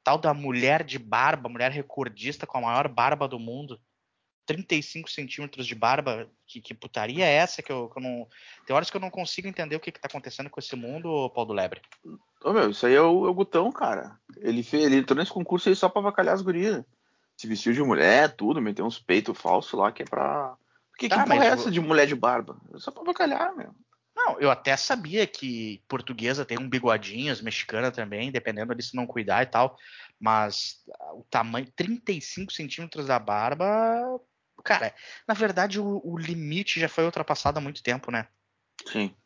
Tal 0.02 0.16
da 0.16 0.32
mulher 0.32 0.82
de 0.82 0.98
barba, 0.98 1.48
mulher 1.50 1.70
recordista 1.70 2.46
com 2.46 2.56
a 2.56 2.62
maior 2.62 2.88
barba 2.88 3.28
do 3.28 3.38
mundo. 3.38 3.78
35 4.46 5.10
centímetros 5.10 5.66
de 5.66 5.74
barba, 5.74 6.26
que, 6.46 6.60
que 6.60 6.72
putaria 6.72 7.24
é 7.24 7.34
essa 7.34 7.62
que 7.62 7.70
eu, 7.70 7.90
que 7.90 7.98
eu, 7.98 8.02
não. 8.02 8.26
Tem 8.66 8.74
horas 8.74 8.90
que 8.90 8.96
eu 8.96 9.00
não 9.00 9.10
consigo 9.10 9.46
entender 9.46 9.76
o 9.76 9.80
que, 9.80 9.92
que 9.92 10.00
tá 10.00 10.08
acontecendo 10.08 10.48
com 10.48 10.58
esse 10.58 10.74
mundo, 10.74 11.28
Paulo 11.30 11.52
Lebre. 11.52 11.82
Ô, 12.42 12.52
meu, 12.52 12.70
isso 12.70 12.86
aí 12.86 12.94
é 12.94 13.02
o, 13.02 13.26
é 13.26 13.28
o 13.28 13.34
Gutão, 13.34 13.70
cara. 13.70 14.18
Ele, 14.38 14.62
fez, 14.62 14.84
ele 14.84 14.96
entrou 14.96 15.18
nesse 15.18 15.30
concurso 15.30 15.68
aí 15.68 15.76
só 15.76 15.88
pra 15.90 16.00
avacalhar 16.00 16.34
as 16.34 16.42
gurias. 16.42 16.82
Se 17.36 17.46
vestiu 17.46 17.74
de 17.74 17.82
mulher, 17.82 18.34
tudo, 18.34 18.60
meteu 18.60 18.86
uns 18.86 18.98
peitos 18.98 19.38
falsos 19.38 19.78
lá, 19.78 19.92
que 19.92 20.02
é 20.02 20.06
pra. 20.06 20.56
Que, 21.00 21.08
que 21.08 21.14
ah, 21.14 21.24
porra 21.24 21.46
é 21.46 21.48
essa 21.48 21.68
eu... 21.68 21.72
de 21.72 21.80
mulher 21.80 22.06
de 22.06 22.14
barba? 22.14 22.60
É 22.74 22.78
só 22.78 22.90
pra 22.90 23.00
avacalhar, 23.00 23.56
meu. 23.56 23.74
Não, 24.14 24.38
eu 24.38 24.50
até 24.50 24.76
sabia 24.76 25.26
que 25.26 25.82
portuguesa 25.88 26.44
tem 26.44 26.58
um 26.58 26.68
bigodinho, 26.68 27.32
as 27.32 27.40
mexicana 27.40 27.90
também, 27.90 28.30
dependendo 28.30 28.70
ali 28.70 28.82
se 28.82 28.94
não 28.94 29.06
cuidar 29.06 29.42
e 29.42 29.46
tal. 29.46 29.78
Mas 30.20 30.84
o 31.14 31.24
tamanho, 31.30 31.72
35 31.74 32.52
centímetros 32.52 33.06
da 33.06 33.18
barba, 33.18 34.20
Cara, 34.62 34.94
na 35.26 35.32
verdade 35.32 35.80
o, 35.80 36.02
o, 36.04 36.18
limite 36.18 36.78
já 36.78 36.86
foi 36.86 37.06
ultrapassado 37.06 37.58
há 37.58 37.62
muito 37.62 37.82
tempo, 37.82 38.10
né? 38.10 38.28
Sim. 38.86 39.16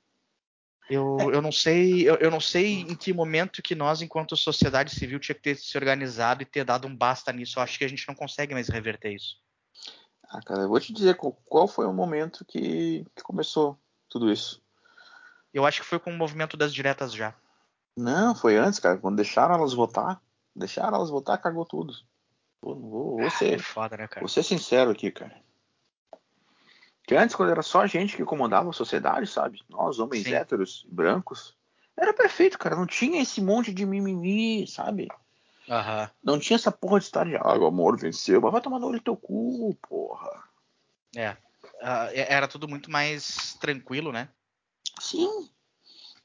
Eu, 0.88 1.16
é. 1.19 1.25
eu 1.25 1.43
não 1.43 1.50
sei, 1.50 2.09
eu, 2.09 2.14
eu, 2.16 2.31
não 2.31 2.38
sei 2.38 2.83
em 2.83 2.95
que 2.95 3.12
momento 3.12 3.62
que 3.62 3.75
nós, 3.75 4.00
enquanto 4.00 4.37
sociedade 4.37 4.95
civil, 4.95 5.19
tinha 5.19 5.35
que 5.35 5.43
ter 5.43 5.57
se 5.57 5.76
organizado 5.76 6.40
e 6.45 6.47
ter 6.47 6.62
dado 6.62 6.87
um 6.87 6.95
basta 6.95 7.33
nisso. 7.33 7.59
Eu 7.59 7.64
acho 7.64 7.76
que 7.76 7.85
a 7.85 7.88
gente 7.88 8.07
não 8.07 8.14
consegue 8.14 8.54
mais 8.54 8.69
reverter 8.69 9.12
isso. 9.12 9.43
Ah, 10.28 10.40
cara, 10.43 10.62
eu 10.62 10.69
vou 10.69 10.81
te 10.81 10.93
dizer 10.93 11.16
qual, 11.16 11.33
qual 11.47 11.69
foi 11.69 11.87
o 11.87 11.93
momento 11.93 12.45
que, 12.45 13.04
que 13.14 13.23
começou 13.23 13.78
tudo 14.09 14.31
isso. 14.33 14.62
Eu 15.52 15.64
acho 15.64 15.81
que 15.81 15.87
foi 15.87 15.99
com 15.99 16.11
o 16.11 16.16
movimento 16.16 16.57
das 16.57 16.75
diretas 16.75 17.12
já. 17.12 17.35
Não, 17.97 18.35
foi 18.35 18.57
antes, 18.57 18.81
cara. 18.81 18.99
Quando 18.99 19.16
deixaram 19.16 19.54
elas 19.54 19.73
votar, 19.73 20.21
deixaram 20.54 20.97
elas 20.97 21.11
votar, 21.11 21.40
cagou 21.40 21.64
tudo. 21.64 21.95
Vou, 22.61 22.75
vou, 22.75 23.16
vou, 23.19 23.31
ser, 23.31 23.54
é 23.54 23.59
foda, 23.59 23.97
né, 23.97 24.09
vou 24.19 24.28
ser 24.28 24.43
sincero 24.43 24.90
aqui, 24.90 25.11
cara. 25.11 25.37
Que 27.07 27.14
antes, 27.14 27.37
quando 27.37 27.50
era 27.50 27.62
só 27.62 27.83
a 27.83 27.87
gente 27.87 28.16
que 28.16 28.25
comandava 28.25 28.71
a 28.71 28.73
sociedade, 28.73 29.26
sabe? 29.26 29.62
Nós, 29.69 29.99
homens 29.99 30.25
Sim. 30.25 30.35
héteros, 30.35 30.87
brancos, 30.90 31.54
era 31.97 32.12
perfeito, 32.14 32.59
cara. 32.59 32.75
Não 32.75 32.87
tinha 32.87 33.21
esse 33.23 33.40
monte 33.40 33.73
de 33.73 33.85
mimimi, 33.85 34.66
sabe? 34.66 35.09
Uhum. 35.68 36.09
Não 36.23 36.38
tinha 36.38 36.56
essa 36.56 36.71
porra 36.71 36.99
de 36.99 37.06
estar 37.06 37.25
de 37.25 37.37
o 37.37 37.66
amor 37.66 37.99
venceu, 37.99 38.40
mas 38.40 38.52
vai 38.52 38.61
tomar 38.61 38.78
no 38.78 38.87
olho 38.87 39.00
teu 39.00 39.16
cu, 39.16 39.75
porra. 39.88 40.44
É. 41.16 41.30
Uh, 41.80 42.11
era 42.12 42.47
tudo 42.47 42.68
muito 42.68 42.90
mais 42.90 43.56
tranquilo, 43.61 44.12
né? 44.12 44.28
Sim. 45.00 45.49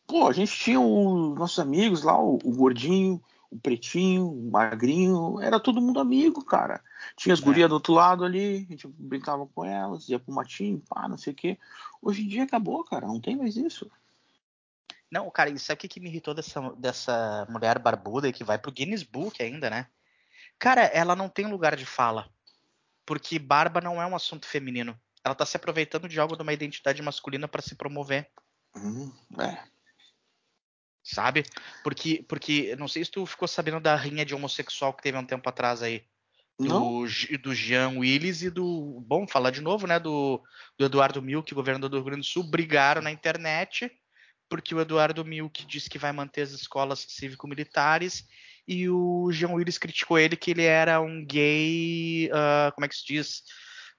Pô, 0.06 0.28
a 0.28 0.34
gente 0.34 0.52
tinha 0.52 0.80
os 0.80 1.38
nossos 1.38 1.60
amigos 1.60 2.04
lá, 2.04 2.20
o, 2.20 2.36
o 2.44 2.56
gordinho, 2.56 3.22
o 3.52 3.58
pretinho, 3.58 4.28
o 4.28 4.52
magrinho, 4.52 5.40
era 5.42 5.60
todo 5.60 5.82
mundo 5.82 6.00
amigo, 6.00 6.44
cara. 6.44 6.82
Tinha 7.16 7.34
as 7.34 7.42
é. 7.42 7.44
gurias 7.44 7.70
do 7.70 7.76
outro 7.76 7.94
lado 7.94 8.24
ali, 8.24 8.66
a 8.68 8.72
gente 8.72 8.88
brincava 8.88 9.46
com 9.48 9.64
elas, 9.64 10.08
ia 10.10 10.20
pro 10.20 10.34
matinho, 10.34 10.82
pá, 10.88 11.08
não 11.08 11.18
sei 11.18 11.34
o 11.34 11.36
quê. 11.36 11.58
Hoje 12.02 12.24
em 12.24 12.28
dia 12.28 12.44
acabou, 12.44 12.84
cara, 12.84 13.08
não 13.08 13.20
tem 13.20 13.36
mais 13.36 13.56
isso. 13.56 13.90
Não, 15.12 15.30
cara, 15.32 15.50
e 15.50 15.58
sabe 15.58 15.78
o 15.78 15.82
que, 15.82 15.88
que 15.88 16.00
me 16.00 16.10
irritou 16.10 16.34
dessa, 16.34 16.62
dessa 16.78 17.48
mulher 17.50 17.80
barbuda 17.80 18.32
que 18.32 18.44
vai 18.44 18.58
pro 18.58 18.72
Guinness 18.72 19.04
Book 19.04 19.42
ainda, 19.42 19.70
né? 19.70 19.88
Cara, 20.58 20.84
ela 20.86 21.16
não 21.16 21.30
tem 21.30 21.48
lugar 21.48 21.76
de 21.76 21.86
fala. 21.86 22.30
Porque 23.06 23.40
barba 23.40 23.82
não 23.82 24.02
é 24.02 24.06
um 24.06 24.16
assunto 24.16 24.46
feminino. 24.46 25.00
Ela 25.24 25.34
tá 25.34 25.46
se 25.46 25.58
aproveitando 25.58 26.08
de 26.08 26.20
algo 26.20 26.36
de 26.36 26.44
uma 26.44 26.54
identidade 26.54 27.02
masculina 27.02 27.48
para 27.48 27.62
se 27.62 27.76
promover. 27.76 28.30
Hum, 28.76 29.12
é 29.40 29.64
sabe? 31.04 31.44
Porque, 31.84 32.24
porque 32.28 32.76
não 32.76 32.88
sei 32.88 33.04
se 33.04 33.12
tu 33.12 33.26
ficou 33.26 33.48
sabendo 33.48 33.80
da 33.80 33.96
rinha 33.96 34.26
de 34.26 34.36
homossexual 34.36 34.94
que 34.94 35.04
teve 35.04 35.18
um 35.18 35.26
tempo 35.26 35.48
atrás 35.50 35.82
aí. 35.82 36.04
Do, 36.58 37.06
do 37.42 37.56
Jean 37.56 38.00
Willis 38.00 38.42
e 38.42 38.50
do. 38.50 39.02
Bom, 39.08 39.26
falar 39.26 39.50
de 39.50 39.62
novo, 39.62 39.88
né? 39.88 39.98
Do, 39.98 40.44
do 40.78 40.86
Eduardo 40.86 41.22
Milk, 41.22 41.54
governador 41.54 41.90
do 41.90 41.96
Rio 41.96 42.06
Grande 42.06 42.22
do 42.22 42.26
Sul, 42.26 42.44
brigaram 42.44 43.02
na 43.02 43.12
internet, 43.12 43.90
porque 44.50 44.74
o 44.74 44.82
Eduardo 44.82 45.24
Milk 45.24 45.66
disse 45.66 45.90
que 45.90 46.00
vai 46.00 46.12
manter 46.12 46.42
as 46.42 46.52
escolas 46.52 47.06
cívico-militares 47.08 48.28
e 48.68 48.90
o 48.90 49.32
Jean 49.32 49.52
Willis 49.52 49.78
criticou 49.78 50.18
ele 50.18 50.36
que 50.36 50.52
ele 50.52 50.64
era 50.64 51.00
um 51.02 51.26
gay. 51.26 52.30
Uh, 52.32 52.74
como 52.74 52.86
é 52.86 52.88
que 52.88 52.96
se 52.96 53.06
diz? 53.06 53.44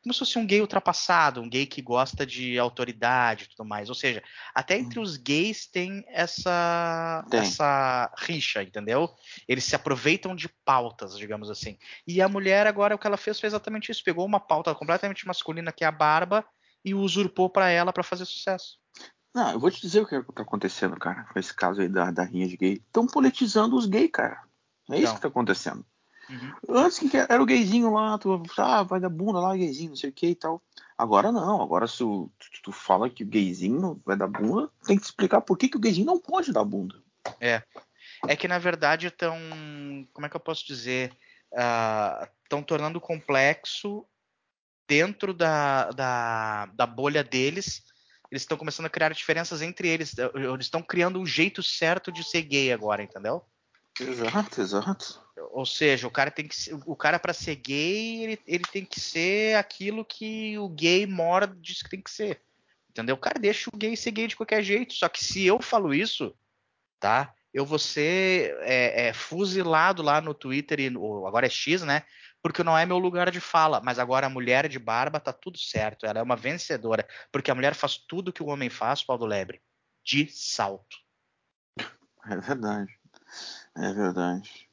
como 0.02 0.14
se 0.14 0.20
fosse 0.20 0.38
um 0.38 0.46
gay 0.46 0.60
ultrapassado, 0.60 1.42
um 1.42 1.48
gay 1.48 1.66
que 1.66 1.82
gosta 1.82 2.24
de 2.24 2.58
autoridade 2.58 3.44
e 3.44 3.48
tudo 3.48 3.68
mais. 3.68 3.88
Ou 3.90 3.94
seja, 3.94 4.22
até 4.54 4.78
entre 4.78 4.98
os 4.98 5.16
gays 5.16 5.66
tem 5.66 6.02
essa, 6.08 7.24
tem. 7.30 7.40
essa 7.40 8.10
rixa, 8.16 8.62
entendeu? 8.62 9.14
Eles 9.46 9.64
se 9.64 9.76
aproveitam 9.76 10.34
de 10.34 10.48
pautas, 10.64 11.18
digamos 11.18 11.50
assim. 11.50 11.76
E 12.06 12.22
a 12.22 12.28
mulher, 12.28 12.66
agora, 12.66 12.94
o 12.94 12.98
que 12.98 13.06
ela 13.06 13.18
fez 13.18 13.38
foi 13.38 13.46
exatamente 13.46 13.92
isso: 13.92 14.02
pegou 14.02 14.24
uma 14.24 14.40
pauta 14.40 14.74
completamente 14.74 15.26
masculina, 15.26 15.72
que 15.72 15.84
é 15.84 15.86
a 15.86 15.92
barba, 15.92 16.44
e 16.82 16.94
usurpou 16.94 17.50
para 17.50 17.68
ela 17.68 17.92
para 17.92 18.02
fazer 18.02 18.24
sucesso. 18.24 18.79
Não, 19.34 19.52
eu 19.52 19.60
vou 19.60 19.70
te 19.70 19.80
dizer 19.80 20.00
o 20.00 20.06
que 20.06 20.14
é 20.14 20.22
tá 20.22 20.42
acontecendo, 20.42 20.96
cara, 20.96 21.24
com 21.24 21.38
esse 21.38 21.54
caso 21.54 21.80
aí 21.80 21.88
da, 21.88 22.10
da 22.10 22.24
rinha 22.24 22.48
de 22.48 22.56
gay. 22.56 22.72
Estão 22.74 23.06
politizando 23.06 23.76
os 23.76 23.86
gays, 23.86 24.10
cara. 24.10 24.42
É 24.90 24.98
isso 24.98 25.14
que 25.14 25.20
tá 25.20 25.28
acontecendo. 25.28 25.84
Uhum. 26.28 26.76
Antes 26.76 26.98
que 26.98 27.16
era 27.16 27.42
o 27.42 27.46
gayzinho 27.46 27.92
lá, 27.92 28.16
tu 28.18 28.42
ah, 28.58 28.82
vai 28.82 29.00
dar 29.00 29.08
bunda 29.08 29.40
lá, 29.40 29.56
gayzinho, 29.56 29.90
não 29.90 29.96
sei 29.96 30.10
o 30.10 30.12
que 30.12 30.28
e 30.28 30.34
tal. 30.34 30.62
Agora 30.96 31.32
não, 31.32 31.60
agora 31.62 31.86
se 31.86 31.98
tu, 31.98 32.30
tu, 32.62 32.72
fala 32.72 33.10
que 33.10 33.24
o 33.24 33.26
gayzinho 33.26 34.00
vai 34.04 34.16
dar 34.16 34.28
bunda, 34.28 34.70
tem 34.86 34.98
que 34.98 35.04
explicar 35.04 35.40
por 35.40 35.56
que, 35.56 35.68
que 35.68 35.76
o 35.76 35.80
gayzinho 35.80 36.06
não 36.06 36.18
pode 36.18 36.52
dar 36.52 36.64
bunda. 36.64 37.02
É. 37.40 37.62
É 38.28 38.36
que 38.36 38.46
na 38.46 38.58
verdade 38.58 39.06
estão. 39.06 39.36
Como 40.12 40.26
é 40.26 40.28
que 40.28 40.36
eu 40.36 40.40
posso 40.40 40.66
dizer? 40.66 41.12
Estão 42.44 42.60
uh, 42.60 42.64
tornando 42.64 43.00
complexo 43.00 44.06
dentro 44.86 45.32
da, 45.32 45.90
da, 45.90 46.66
da 46.66 46.86
bolha 46.86 47.24
deles. 47.24 47.82
Eles 48.30 48.42
estão 48.42 48.56
começando 48.56 48.86
a 48.86 48.90
criar 48.90 49.12
diferenças 49.12 49.60
entre 49.60 49.88
eles. 49.88 50.14
Eles 50.18 50.66
estão 50.66 50.82
criando 50.82 51.18
um 51.18 51.26
jeito 51.26 51.62
certo 51.62 52.12
de 52.12 52.22
ser 52.22 52.42
gay 52.42 52.72
agora, 52.72 53.02
entendeu? 53.02 53.44
Exato, 53.98 54.60
exato. 54.60 55.20
Ou 55.52 55.66
seja, 55.66 56.06
o 56.06 56.10
cara 56.10 56.30
tem 56.30 56.46
que 56.46 56.54
ser, 56.54 56.74
o 56.86 56.94
cara 56.94 57.18
para 57.18 57.32
ser 57.32 57.56
gay, 57.56 58.22
ele, 58.22 58.40
ele 58.46 58.64
tem 58.64 58.84
que 58.84 59.00
ser 59.00 59.56
aquilo 59.56 60.04
que 60.04 60.56
o 60.58 60.68
gay 60.68 61.06
mora 61.06 61.46
diz 61.46 61.82
que 61.82 61.90
tem 61.90 62.00
que 62.00 62.10
ser. 62.10 62.40
Entendeu? 62.88 63.14
O 63.14 63.18
cara 63.18 63.38
deixa 63.38 63.68
o 63.72 63.76
gay 63.76 63.96
ser 63.96 64.12
gay 64.12 64.26
de 64.26 64.36
qualquer 64.36 64.62
jeito. 64.62 64.94
Só 64.94 65.08
que 65.08 65.24
se 65.24 65.44
eu 65.44 65.60
falo 65.60 65.92
isso, 65.92 66.34
tá? 66.98 67.34
Eu 67.52 67.66
vou 67.66 67.78
ser 67.78 68.56
é, 68.60 69.08
é, 69.08 69.12
fuzilado 69.12 70.02
lá 70.02 70.20
no 70.20 70.34
Twitter, 70.34 70.78
e 70.80 70.90
no, 70.90 71.26
agora 71.26 71.46
é 71.46 71.50
X, 71.50 71.82
né? 71.82 72.04
Porque 72.42 72.64
não 72.64 72.76
é 72.76 72.86
meu 72.86 72.98
lugar 72.98 73.30
de 73.30 73.40
fala. 73.40 73.80
Mas 73.82 73.98
agora 73.98 74.26
a 74.26 74.30
mulher 74.30 74.68
de 74.68 74.78
barba 74.78 75.20
tá 75.20 75.32
tudo 75.32 75.58
certo. 75.58 76.06
Ela 76.06 76.20
é 76.20 76.22
uma 76.22 76.36
vencedora. 76.36 77.06
Porque 77.30 77.50
a 77.50 77.54
mulher 77.54 77.74
faz 77.74 77.96
tudo 77.96 78.32
que 78.32 78.42
o 78.42 78.48
homem 78.48 78.70
faz, 78.70 79.02
Paulo 79.02 79.26
Lebre. 79.26 79.60
De 80.04 80.28
salto. 80.30 80.96
É 82.26 82.36
verdade. 82.36 82.98
É 83.76 83.92
verdade. 83.92 84.70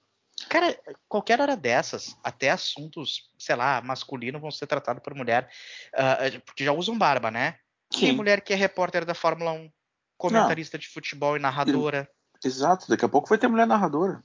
Cara, 0.50 0.78
qualquer 1.10 1.42
hora 1.42 1.58
dessas, 1.58 2.16
até 2.24 2.52
assuntos, 2.52 3.30
sei 3.38 3.56
lá, 3.56 3.82
masculino 3.82 4.40
vão 4.40 4.52
ser 4.52 4.68
tratados 4.68 5.04
por 5.04 5.14
mulher, 5.14 5.50
uh, 5.94 6.42
porque 6.46 6.64
já 6.64 6.72
usam 6.72 6.98
barba, 6.98 7.32
né? 7.32 7.60
Sim. 7.92 8.00
Tem 8.00 8.12
mulher 8.16 8.42
que 8.42 8.54
é 8.54 8.56
repórter 8.56 9.04
da 9.04 9.14
Fórmula 9.14 9.52
1, 9.52 9.72
comentarista 10.18 10.78
Não. 10.78 10.82
de 10.82 10.88
futebol 10.88 11.36
e 11.36 11.40
narradora. 11.40 12.10
Exato, 12.44 12.88
daqui 12.88 13.04
a 13.04 13.10
pouco 13.10 13.28
vai 13.28 13.38
ter 13.38 13.48
mulher 13.48 13.66
narradora. 13.66 14.22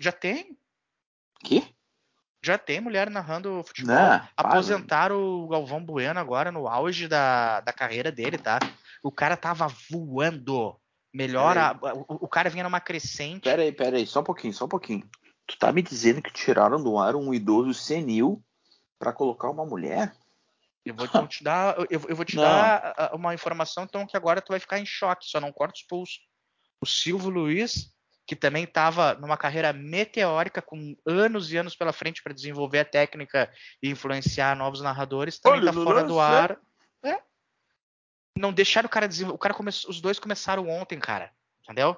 Já 0.00 0.12
tem? 0.12 0.58
Que? 1.44 1.75
Já 2.46 2.56
tem 2.56 2.80
mulher 2.80 3.10
narrando 3.10 3.60
futebol. 3.64 3.92
Não, 3.92 4.28
Aposentaram 4.36 5.18
o 5.18 5.48
Galvão 5.48 5.84
Bueno 5.84 6.20
agora 6.20 6.52
no 6.52 6.68
auge 6.68 7.08
da, 7.08 7.60
da 7.60 7.72
carreira 7.72 8.12
dele, 8.12 8.38
tá? 8.38 8.60
O 9.02 9.10
cara 9.10 9.36
tava 9.36 9.66
voando. 9.90 10.78
Melhor, 11.12 11.58
a, 11.58 11.76
o, 11.82 12.26
o, 12.26 12.28
cara 12.28 12.48
vinha 12.48 12.62
numa 12.62 12.78
crescente. 12.78 13.42
Pera 13.42 13.62
aí, 13.62 13.72
pera 13.72 13.96
aí, 13.96 14.06
só 14.06 14.20
um 14.20 14.24
pouquinho, 14.24 14.52
só 14.54 14.66
um 14.66 14.68
pouquinho. 14.68 15.02
Tu 15.44 15.58
tá 15.58 15.72
me 15.72 15.82
dizendo 15.82 16.22
que 16.22 16.32
tiraram 16.32 16.80
do 16.80 16.96
ar 16.98 17.16
um 17.16 17.34
idoso 17.34 17.74
senil 17.74 18.40
para 18.96 19.12
colocar 19.12 19.50
uma 19.50 19.66
mulher? 19.66 20.14
Eu 20.84 20.94
vou 20.94 21.26
te 21.26 21.42
dar, 21.42 21.76
eu, 21.90 22.00
eu, 22.08 22.14
vou 22.14 22.24
te 22.24 22.36
dar 22.36 23.10
uma 23.12 23.34
informação, 23.34 23.82
então, 23.82 24.06
que 24.06 24.16
agora 24.16 24.40
tu 24.40 24.50
vai 24.50 24.60
ficar 24.60 24.78
em 24.78 24.86
choque, 24.86 25.26
só 25.26 25.40
não 25.40 25.50
corta 25.50 25.74
os 25.74 25.82
pulsos. 25.82 26.20
O 26.80 26.86
Silvio 26.86 27.28
Luiz, 27.28 27.92
que 28.26 28.34
também 28.34 28.64
estava 28.64 29.14
numa 29.14 29.36
carreira 29.36 29.72
meteórica, 29.72 30.60
com 30.60 30.96
anos 31.06 31.52
e 31.52 31.56
anos 31.56 31.76
pela 31.76 31.92
frente 31.92 32.22
para 32.22 32.34
desenvolver 32.34 32.80
a 32.80 32.84
técnica 32.84 33.52
e 33.82 33.88
influenciar 33.88 34.56
novos 34.56 34.80
narradores, 34.80 35.38
também 35.38 35.60
está 35.60 35.72
fora 35.72 36.02
do 36.02 36.18
ar. 36.18 36.58
É. 37.02 37.20
Não 38.36 38.52
deixaram 38.52 38.86
o 38.86 38.90
cara 38.90 39.06
desenvolver. 39.06 39.36
O 39.36 39.38
cara 39.38 39.54
come... 39.54 39.70
Os 39.70 40.00
dois 40.00 40.18
começaram 40.18 40.68
ontem, 40.68 40.98
cara. 40.98 41.32
Entendeu? 41.62 41.96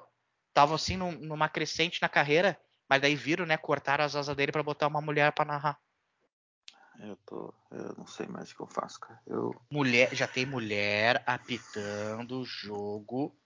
Tava 0.53 0.75
assim 0.75 0.97
numa 0.97 1.49
crescente 1.49 2.01
na 2.01 2.09
carreira 2.09 2.59
mas 2.89 3.01
daí 3.01 3.15
viram, 3.15 3.45
né? 3.45 3.55
Cortaram 3.55 4.03
as 4.03 4.15
asas 4.15 4.35
dele 4.35 4.51
para 4.51 4.63
botar 4.63 4.87
uma 4.87 4.99
mulher 4.99 5.31
para 5.31 5.45
narrar. 5.45 5.79
Eu 6.99 7.15
tô. 7.17 7.53
Eu 7.71 7.93
não 7.95 8.07
sei 8.07 8.27
mais 8.27 8.51
o 8.51 8.55
que 8.55 8.61
eu 8.61 8.67
faço, 8.67 8.99
cara. 8.99 9.21
Eu. 9.27 9.53
Mulher, 9.71 10.13
já 10.13 10.27
tem 10.27 10.45
mulher 10.45 11.23
apitando 11.25 12.43
jogo 12.43 13.38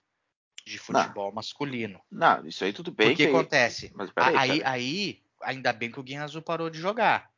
de 0.64 0.78
futebol 0.78 1.32
masculino. 1.32 2.00
Não, 2.10 2.46
isso 2.46 2.64
aí 2.64 2.72
tudo 2.72 2.90
bem. 2.90 3.12
O 3.12 3.16
que 3.16 3.26
acontece? 3.26 3.92
Mas 3.94 4.10
peraí, 4.10 4.36
aí, 4.36 4.58
cara. 4.60 4.70
aí, 4.72 5.22
ainda 5.42 5.72
bem 5.72 5.90
que 5.90 6.00
o 6.00 6.02
Guinha 6.02 6.24
Azul 6.24 6.42
parou 6.42 6.70
de 6.70 6.78
jogar. 6.78 7.30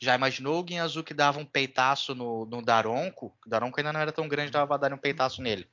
Já 0.00 0.14
imaginou 0.16 0.58
o 0.58 0.62
Guinha 0.64 0.82
Azul 0.82 1.04
que 1.04 1.14
dava 1.14 1.38
um 1.38 1.44
peitaço 1.44 2.14
no, 2.14 2.44
no 2.46 2.60
Daronco? 2.60 3.32
O 3.46 3.48
Daronco 3.48 3.78
ainda 3.78 3.92
não 3.92 4.00
era 4.00 4.10
tão 4.10 4.26
grande, 4.26 4.50
dava 4.50 4.66
pra 4.66 4.76
dar 4.88 4.92
um 4.94 4.98
peitaço 4.98 5.40
nele. 5.40 5.68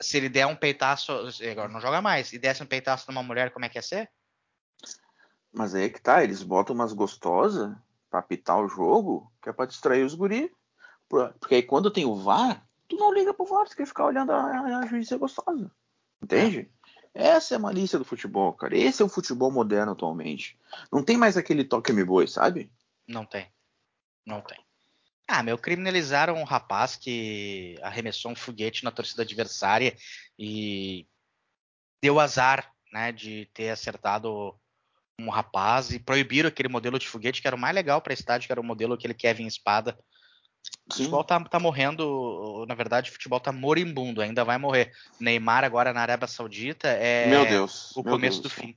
Se 0.00 0.16
ele 0.16 0.28
der 0.28 0.46
um 0.46 0.56
peitaço, 0.56 1.12
agora 1.50 1.68
não 1.68 1.80
joga 1.80 2.02
mais, 2.02 2.32
e 2.32 2.38
desse 2.38 2.62
um 2.62 2.66
peitaço 2.66 3.04
numa 3.08 3.22
mulher, 3.22 3.52
como 3.52 3.64
é 3.64 3.68
que 3.68 3.78
ia 3.78 3.82
ser? 3.82 4.10
Mas 5.52 5.72
aí 5.72 5.84
é 5.84 5.88
que 5.88 6.00
tá, 6.00 6.24
eles 6.24 6.42
botam 6.42 6.74
umas 6.74 6.92
gostosas 6.92 7.72
pra 8.10 8.18
apitar 8.18 8.58
o 8.58 8.66
jogo, 8.68 9.32
que 9.40 9.48
é 9.48 9.52
pra 9.52 9.66
distrair 9.66 10.02
os 10.04 10.14
guri. 10.14 10.50
Por- 11.08 11.32
Porque 11.34 11.54
aí 11.54 11.62
quando 11.62 11.92
tem 11.92 12.04
o 12.04 12.16
VAR, 12.16 12.66
tu 12.88 12.96
não 12.96 13.14
liga 13.14 13.32
pro 13.32 13.46
VAR, 13.46 13.68
tu 13.68 13.76
quer 13.76 13.86
ficar 13.86 14.06
olhando 14.06 14.32
a, 14.32 14.80
a 14.80 14.86
juíza 14.86 15.16
gostosa. 15.16 15.70
Entende? 16.24 16.70
Essa 17.12 17.54
é 17.54 17.56
a 17.56 17.60
malícia 17.60 17.98
do 17.98 18.04
futebol, 18.04 18.52
cara. 18.54 18.76
Esse 18.76 19.02
é 19.02 19.04
o 19.04 19.08
futebol 19.08 19.50
moderno 19.52 19.92
atualmente. 19.92 20.58
Não 20.90 21.04
tem 21.04 21.16
mais 21.16 21.36
aquele 21.36 21.62
toque-me 21.62 22.02
boi, 22.02 22.26
sabe? 22.26 22.72
Não 23.06 23.24
tem. 23.24 23.52
Não 24.26 24.40
tem. 24.40 24.58
Ah, 25.28 25.42
meu, 25.42 25.56
criminalizaram 25.56 26.34
um 26.34 26.44
rapaz 26.44 26.96
que 26.96 27.76
arremessou 27.82 28.32
um 28.32 28.36
foguete 28.36 28.84
na 28.84 28.90
torcida 28.90 29.22
adversária 29.22 29.96
e 30.38 31.06
deu 32.02 32.18
azar, 32.18 32.70
né, 32.92 33.12
de 33.12 33.48
ter 33.54 33.70
acertado 33.70 34.58
um 35.18 35.30
rapaz 35.30 35.90
e 35.90 35.98
proibiram 35.98 36.48
aquele 36.48 36.68
modelo 36.68 36.98
de 36.98 37.08
foguete 37.08 37.40
que 37.40 37.46
era 37.46 37.56
o 37.56 37.58
mais 37.58 37.74
legal 37.74 38.02
para 38.02 38.12
estádio, 38.12 38.46
que 38.46 38.52
era 38.52 38.60
o 38.60 38.64
modelo 38.64 38.94
aquele 38.94 39.14
Kevin 39.14 39.46
Espada. 39.46 39.98
O 40.90 40.94
futebol 40.94 41.24
tá, 41.24 41.40
tá 41.44 41.58
morrendo, 41.58 42.64
na 42.68 42.74
verdade, 42.74 43.10
o 43.10 43.12
futebol 43.12 43.40
tá 43.40 43.50
moribundo, 43.52 44.20
ainda 44.20 44.44
vai 44.44 44.58
morrer. 44.58 44.92
Neymar 45.18 45.64
agora 45.64 45.92
na 45.92 46.00
Arábia 46.00 46.28
Saudita 46.28 46.88
é 46.88 47.28
Meu 47.28 47.46
Deus. 47.46 47.94
o 47.96 48.02
meu 48.02 48.12
começo 48.14 48.42
Deus 48.42 48.54
do 48.54 48.60
fim. 48.60 48.76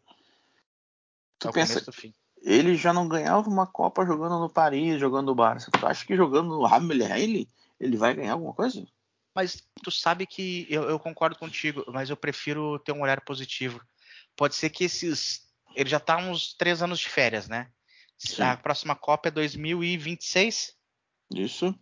Tu 1.40 1.48
é 1.48 1.50
o 1.50 1.54
pensa, 1.54 1.74
começo 1.74 1.86
do 1.86 1.94
fim. 1.94 2.14
ele 2.42 2.76
já 2.76 2.94
não 2.94 3.08
ganhava 3.08 3.50
uma 3.50 3.68
Copa 3.68 4.06
jogando 4.06 4.40
no 4.40 4.50
Paris, 4.50 5.00
jogando 5.00 5.28
no 5.28 5.36
Barça. 5.36 5.70
Tu 5.72 5.86
acha 5.86 6.06
que 6.06 6.16
jogando 6.16 6.50
no 6.50 6.66
Hamilton 6.66 7.46
ele 7.80 7.98
vai 7.98 8.14
ganhar 8.14 8.34
alguma 8.34 8.54
coisa? 8.54 8.86
Mas 9.36 9.62
tu 9.84 9.92
sabe 9.92 10.26
que 10.26 10.66
eu, 10.70 10.90
eu 10.90 10.98
concordo 11.00 11.38
contigo, 11.38 11.84
mas 11.90 12.10
eu 12.10 12.18
prefiro 12.18 12.80
ter 12.80 12.92
um 12.92 13.02
olhar 13.02 13.22
positivo. 13.22 13.80
Pode 14.36 14.56
ser 14.56 14.70
que 14.70 14.84
esses. 14.84 15.48
Ele 15.76 15.90
já 15.90 16.00
tá 16.00 16.18
uns 16.18 16.56
três 16.56 16.82
anos 16.82 17.00
de 17.00 17.08
férias, 17.08 17.48
né? 17.48 17.70
Sim. 18.18 18.42
A 18.42 18.58
próxima 18.58 18.96
Copa 18.96 19.28
é 19.28 19.32
2026. 19.32 20.77
Isso. 21.34 21.78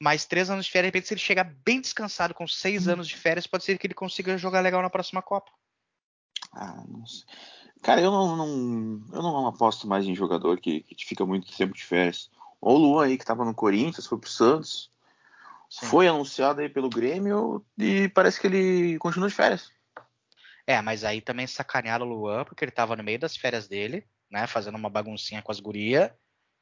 Mais 0.00 0.24
três 0.24 0.48
anos 0.48 0.66
de 0.66 0.72
férias, 0.72 0.90
de 0.92 0.96
repente, 0.96 1.08
se 1.08 1.14
ele 1.14 1.20
chegar 1.20 1.44
bem 1.64 1.80
descansado 1.80 2.32
com 2.32 2.46
seis 2.46 2.86
Hum. 2.86 2.92
anos 2.92 3.08
de 3.08 3.16
férias, 3.16 3.46
pode 3.46 3.64
ser 3.64 3.78
que 3.78 3.86
ele 3.86 3.94
consiga 3.94 4.38
jogar 4.38 4.60
legal 4.60 4.80
na 4.80 4.90
próxima 4.90 5.20
Copa. 5.20 5.50
Ah, 6.52 6.84
não 6.88 7.04
sei. 7.06 7.24
Cara, 7.82 8.00
eu 8.00 8.10
não, 8.10 8.36
não- 8.36 9.04
eu 9.12 9.22
não 9.22 9.46
aposto 9.46 9.86
mais 9.86 10.04
em 10.04 10.14
jogador 10.14 10.60
que, 10.60 10.80
que 10.82 11.04
fica 11.06 11.24
muito 11.26 11.54
tempo 11.56 11.74
de 11.74 11.84
férias. 11.84 12.30
Ou 12.60 12.76
o 12.76 12.78
Luan 12.78 13.06
aí 13.06 13.18
que 13.18 13.24
tava 13.24 13.44
no 13.44 13.54
Corinthians, 13.54 14.06
foi 14.06 14.18
pro 14.18 14.28
Santos, 14.30 14.90
Sim. 15.70 15.86
foi 15.86 16.08
anunciado 16.08 16.60
aí 16.60 16.68
pelo 16.68 16.88
Grêmio 16.88 17.64
e 17.76 18.08
parece 18.08 18.40
que 18.40 18.46
ele 18.48 18.98
continua 18.98 19.28
de 19.28 19.34
férias. 19.34 19.70
É, 20.66 20.82
mas 20.82 21.02
aí 21.04 21.20
também 21.20 21.46
sacanearam 21.46 22.06
o 22.06 22.08
Luan, 22.08 22.44
porque 22.44 22.64
ele 22.64 22.72
tava 22.72 22.94
no 22.96 23.02
meio 23.04 23.18
das 23.18 23.36
férias 23.36 23.68
dele, 23.68 24.06
né? 24.30 24.46
Fazendo 24.46 24.76
uma 24.76 24.90
baguncinha 24.90 25.40
com 25.40 25.50
as 25.52 25.60
gurias. 25.60 26.10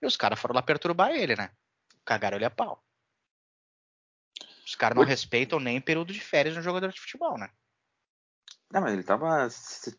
E 0.01 0.07
os 0.07 0.17
caras 0.17 0.39
foram 0.39 0.55
lá 0.55 0.63
perturbar 0.63 1.11
ele, 1.11 1.35
né? 1.35 1.51
Cagaram 2.07 2.37
ele 2.37 2.45
a 2.45 2.51
pau. 2.51 2.83
Os 4.65 4.75
caras 4.75 4.97
não 4.97 5.03
Oi? 5.03 5.09
respeitam 5.09 5.61
nem 5.61 5.81
período 5.81 6.13
de 6.13 6.21
férias 6.21 6.57
um 6.57 6.63
jogador 6.63 6.93
de 6.93 7.01
futebol, 7.01 7.37
né? 7.37 7.51
Não, 8.73 8.81
mas 8.81 8.93
ele 8.93 9.03
tava 9.03 9.49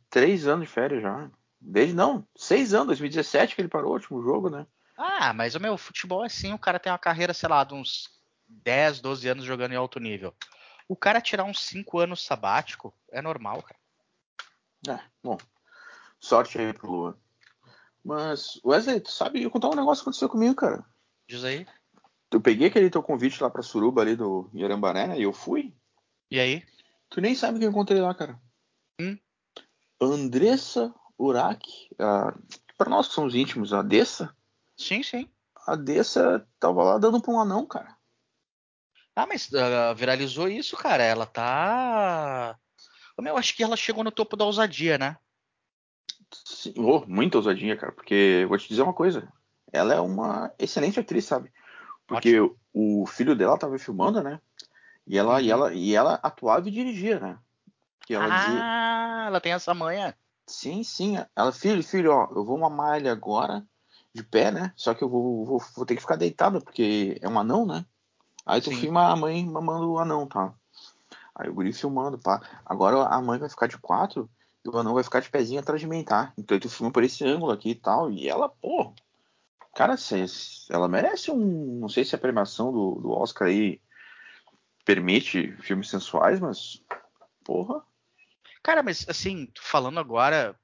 três 0.10 0.48
anos 0.48 0.68
de 0.68 0.74
férias 0.74 1.02
já. 1.02 1.30
Desde 1.60 1.94
não, 1.94 2.28
seis 2.36 2.74
anos, 2.74 2.88
2017 2.88 3.56
que 3.56 3.62
ele 3.62 3.70
parou 3.70 3.92
o 3.92 3.94
último 3.94 4.22
jogo, 4.22 4.50
né? 4.50 4.66
Ah, 4.98 5.34
mas 5.34 5.54
o 5.54 5.60
meu 5.60 5.78
futebol 5.78 6.24
é 6.24 6.28
assim, 6.28 6.54
o 6.54 6.60
cara 6.60 6.80
tem 6.80 6.92
uma 6.92 6.98
carreira, 6.98 7.34
sei 7.34 7.50
lá, 7.50 7.64
de 7.64 7.74
uns 7.74 8.10
10, 8.48 9.00
12 9.00 9.28
anos 9.28 9.46
jogando 9.46 9.74
em 9.74 9.78
alto 9.78 10.00
nível. 10.00 10.34
O 10.88 10.96
cara 10.96 11.22
tirar 11.22 11.44
uns 11.44 11.60
5 11.62 12.00
anos 12.00 12.26
sabático 12.26 12.94
é 13.12 13.22
normal, 13.22 13.62
cara. 13.64 15.00
É, 15.00 15.04
bom. 15.24 15.38
Sorte 16.20 16.58
aí 16.58 16.74
pro 16.74 16.92
Luan. 16.92 17.18
Mas, 18.04 18.60
Wesley, 18.64 19.02
tu 19.02 19.12
sabe, 19.12 19.44
eu 19.44 19.52
contar 19.52 19.70
um 19.70 19.76
negócio 19.76 20.04
que 20.04 20.10
aconteceu 20.10 20.30
comigo, 20.30 20.56
cara. 20.56 20.84
Diz 21.28 21.44
aí. 21.44 21.68
Eu 22.32 22.42
peguei 22.42 22.68
aquele 22.68 22.90
teu 22.90 23.02
convite 23.02 23.42
lá 23.42 23.50
pra 23.50 23.62
Suruba 23.62 24.02
ali 24.02 24.16
do 24.16 24.50
Irambaré, 24.54 25.08
né? 25.08 25.20
E 25.20 25.24
eu 25.24 25.32
fui. 25.32 25.74
E 26.30 26.40
aí? 26.40 26.64
Tu 27.10 27.22
nem 27.22 27.34
sabe 27.34 27.58
quem 27.58 27.66
eu 27.66 27.72
encontrei 27.72 28.02
lá, 28.02 28.14
cara. 28.14 28.40
Hum? 29.00 29.18
Andressa 30.02 30.94
Urach. 31.18 31.90
A... 31.98 32.34
Pra 32.78 32.90
nós 32.90 33.08
que 33.08 33.14
somos 33.14 33.34
íntimos, 33.34 33.74
a 33.74 33.82
Dessa. 33.82 34.36
Sim, 34.76 35.02
sim. 35.02 35.30
A 35.66 35.76
Dessa 35.76 36.46
tava 36.60 36.84
lá 36.84 36.98
dando 36.98 37.22
pra 37.22 37.32
um 37.32 37.40
anão, 37.40 37.66
cara. 37.66 37.96
Ah, 39.16 39.26
mas 39.26 39.52
ah, 39.54 39.94
viralizou 39.94 40.48
isso, 40.48 40.76
cara. 40.78 41.04
Ela 41.04 41.26
tá. 41.26 42.58
Ô, 43.18 43.22
Meu, 43.22 43.38
acho 43.38 43.56
que 43.56 43.64
ela 43.64 43.76
chegou 43.76 44.04
no 44.04 44.12
topo 44.12 44.36
da 44.36 44.46
ousadia, 44.46 44.98
né? 44.98 45.18
Sim, 46.32 46.74
oh, 46.78 47.04
muita 47.08 47.38
ousadinha, 47.38 47.76
cara. 47.76 47.92
Porque 47.92 48.42
eu 48.44 48.50
vou 48.50 48.58
te 48.58 48.68
dizer 48.68 48.84
uma 48.84 48.94
coisa. 48.94 49.32
Ela 49.72 49.96
é 49.96 50.00
uma 50.00 50.54
excelente 50.60 51.00
atriz, 51.00 51.26
sabe? 51.26 51.52
Porque 52.08 52.38
o 52.74 53.06
filho 53.06 53.36
dela 53.36 53.58
tava 53.58 53.78
filmando, 53.78 54.24
né? 54.24 54.42
E 55.06 55.18
ela, 55.18 55.42
e 55.42 55.46
Uhum. 55.46 55.52
ela, 55.52 55.74
e 55.74 55.96
ela 55.96 56.16
atuava 56.24 56.68
e 56.68 56.72
dirigia, 56.72 57.20
né? 57.20 57.40
Que 58.06 58.14
ela 58.14 58.30
ah, 58.30 58.30
dizia, 58.32 58.72
ela 59.28 59.42
tem 59.42 59.54
essa 59.54 59.74
manha. 59.74 60.18
sim, 60.48 60.84
sim. 60.84 61.18
Ela, 61.36 61.52
filho, 61.52 61.84
filho, 61.84 62.12
ó, 62.12 62.28
eu 62.36 62.46
vou 62.46 62.58
mamar 62.58 62.98
ele 62.98 63.10
agora, 63.10 63.66
de 64.14 64.24
pé, 64.24 64.52
né? 64.52 64.74
Só 64.76 64.94
que 64.94 65.04
eu 65.04 65.10
vou, 65.10 65.46
vou, 65.46 65.62
vou 65.76 65.86
ter 65.86 65.96
que 65.96 66.02
ficar 66.02 66.16
deitada, 66.16 66.60
porque 66.62 67.18
é 67.22 67.28
um 67.30 67.40
anão, 67.40 67.66
né? 67.66 67.86
Aí 68.46 68.62
tu 68.62 68.72
Sim. 68.72 68.78
filma 68.82 69.12
a 69.12 69.16
mãe 69.16 69.46
mamando 69.46 69.92
o 69.92 70.00
anão, 70.00 70.28
tá? 70.28 70.54
Aí 71.36 71.50
o 71.50 71.54
guri 71.54 71.74
filmando, 71.74 72.18
pá. 72.18 72.42
Agora 72.66 73.04
a 73.06 73.22
mãe 73.22 73.40
vai 73.40 73.50
ficar 73.50 73.68
de 73.68 73.78
quatro 73.78 74.30
e 74.66 74.70
o 74.70 74.78
anão 74.78 74.94
vai 74.94 75.04
ficar 75.04 75.20
de 75.20 75.30
pezinho 75.30 75.60
atrás 75.60 75.80
de 75.80 75.88
mim, 75.88 76.04
tá? 76.04 76.34
Então 76.38 76.60
tu 76.60 76.70
filma 76.70 76.92
por 76.92 77.04
esse 77.04 77.24
ângulo 77.26 77.52
aqui 77.52 77.72
e 77.72 77.76
tal. 77.76 78.12
E 78.12 78.28
ela, 78.28 78.50
pô. 78.50 78.94
Cara, 79.78 79.94
ela 80.72 80.88
merece 80.88 81.30
um. 81.30 81.80
Não 81.80 81.88
sei 81.88 82.04
se 82.04 82.16
a 82.16 82.18
premiação 82.18 82.72
do, 82.72 82.96
do 82.96 83.12
Oscar 83.12 83.48
aí 83.48 83.80
permite 84.84 85.56
filmes 85.62 85.88
sensuais, 85.88 86.40
mas. 86.40 86.84
Porra. 87.46 87.86
Cara, 88.64 88.82
mas 88.82 89.08
assim, 89.08 89.48
falando 89.56 90.00
agora, 90.00 90.60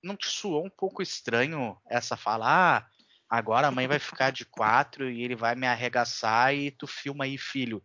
não 0.00 0.16
te 0.16 0.28
soou 0.28 0.64
um 0.64 0.70
pouco 0.70 1.02
estranho 1.02 1.76
essa 1.84 2.16
fala? 2.16 2.46
Ah, 2.46 2.86
agora 3.28 3.66
a 3.66 3.72
mãe 3.72 3.88
vai 3.88 3.98
ficar 3.98 4.30
de 4.30 4.44
quatro 4.44 5.10
e 5.10 5.24
ele 5.24 5.34
vai 5.34 5.56
me 5.56 5.66
arregaçar 5.66 6.54
e 6.54 6.70
tu 6.70 6.86
filma 6.86 7.24
aí, 7.24 7.36
filho. 7.36 7.82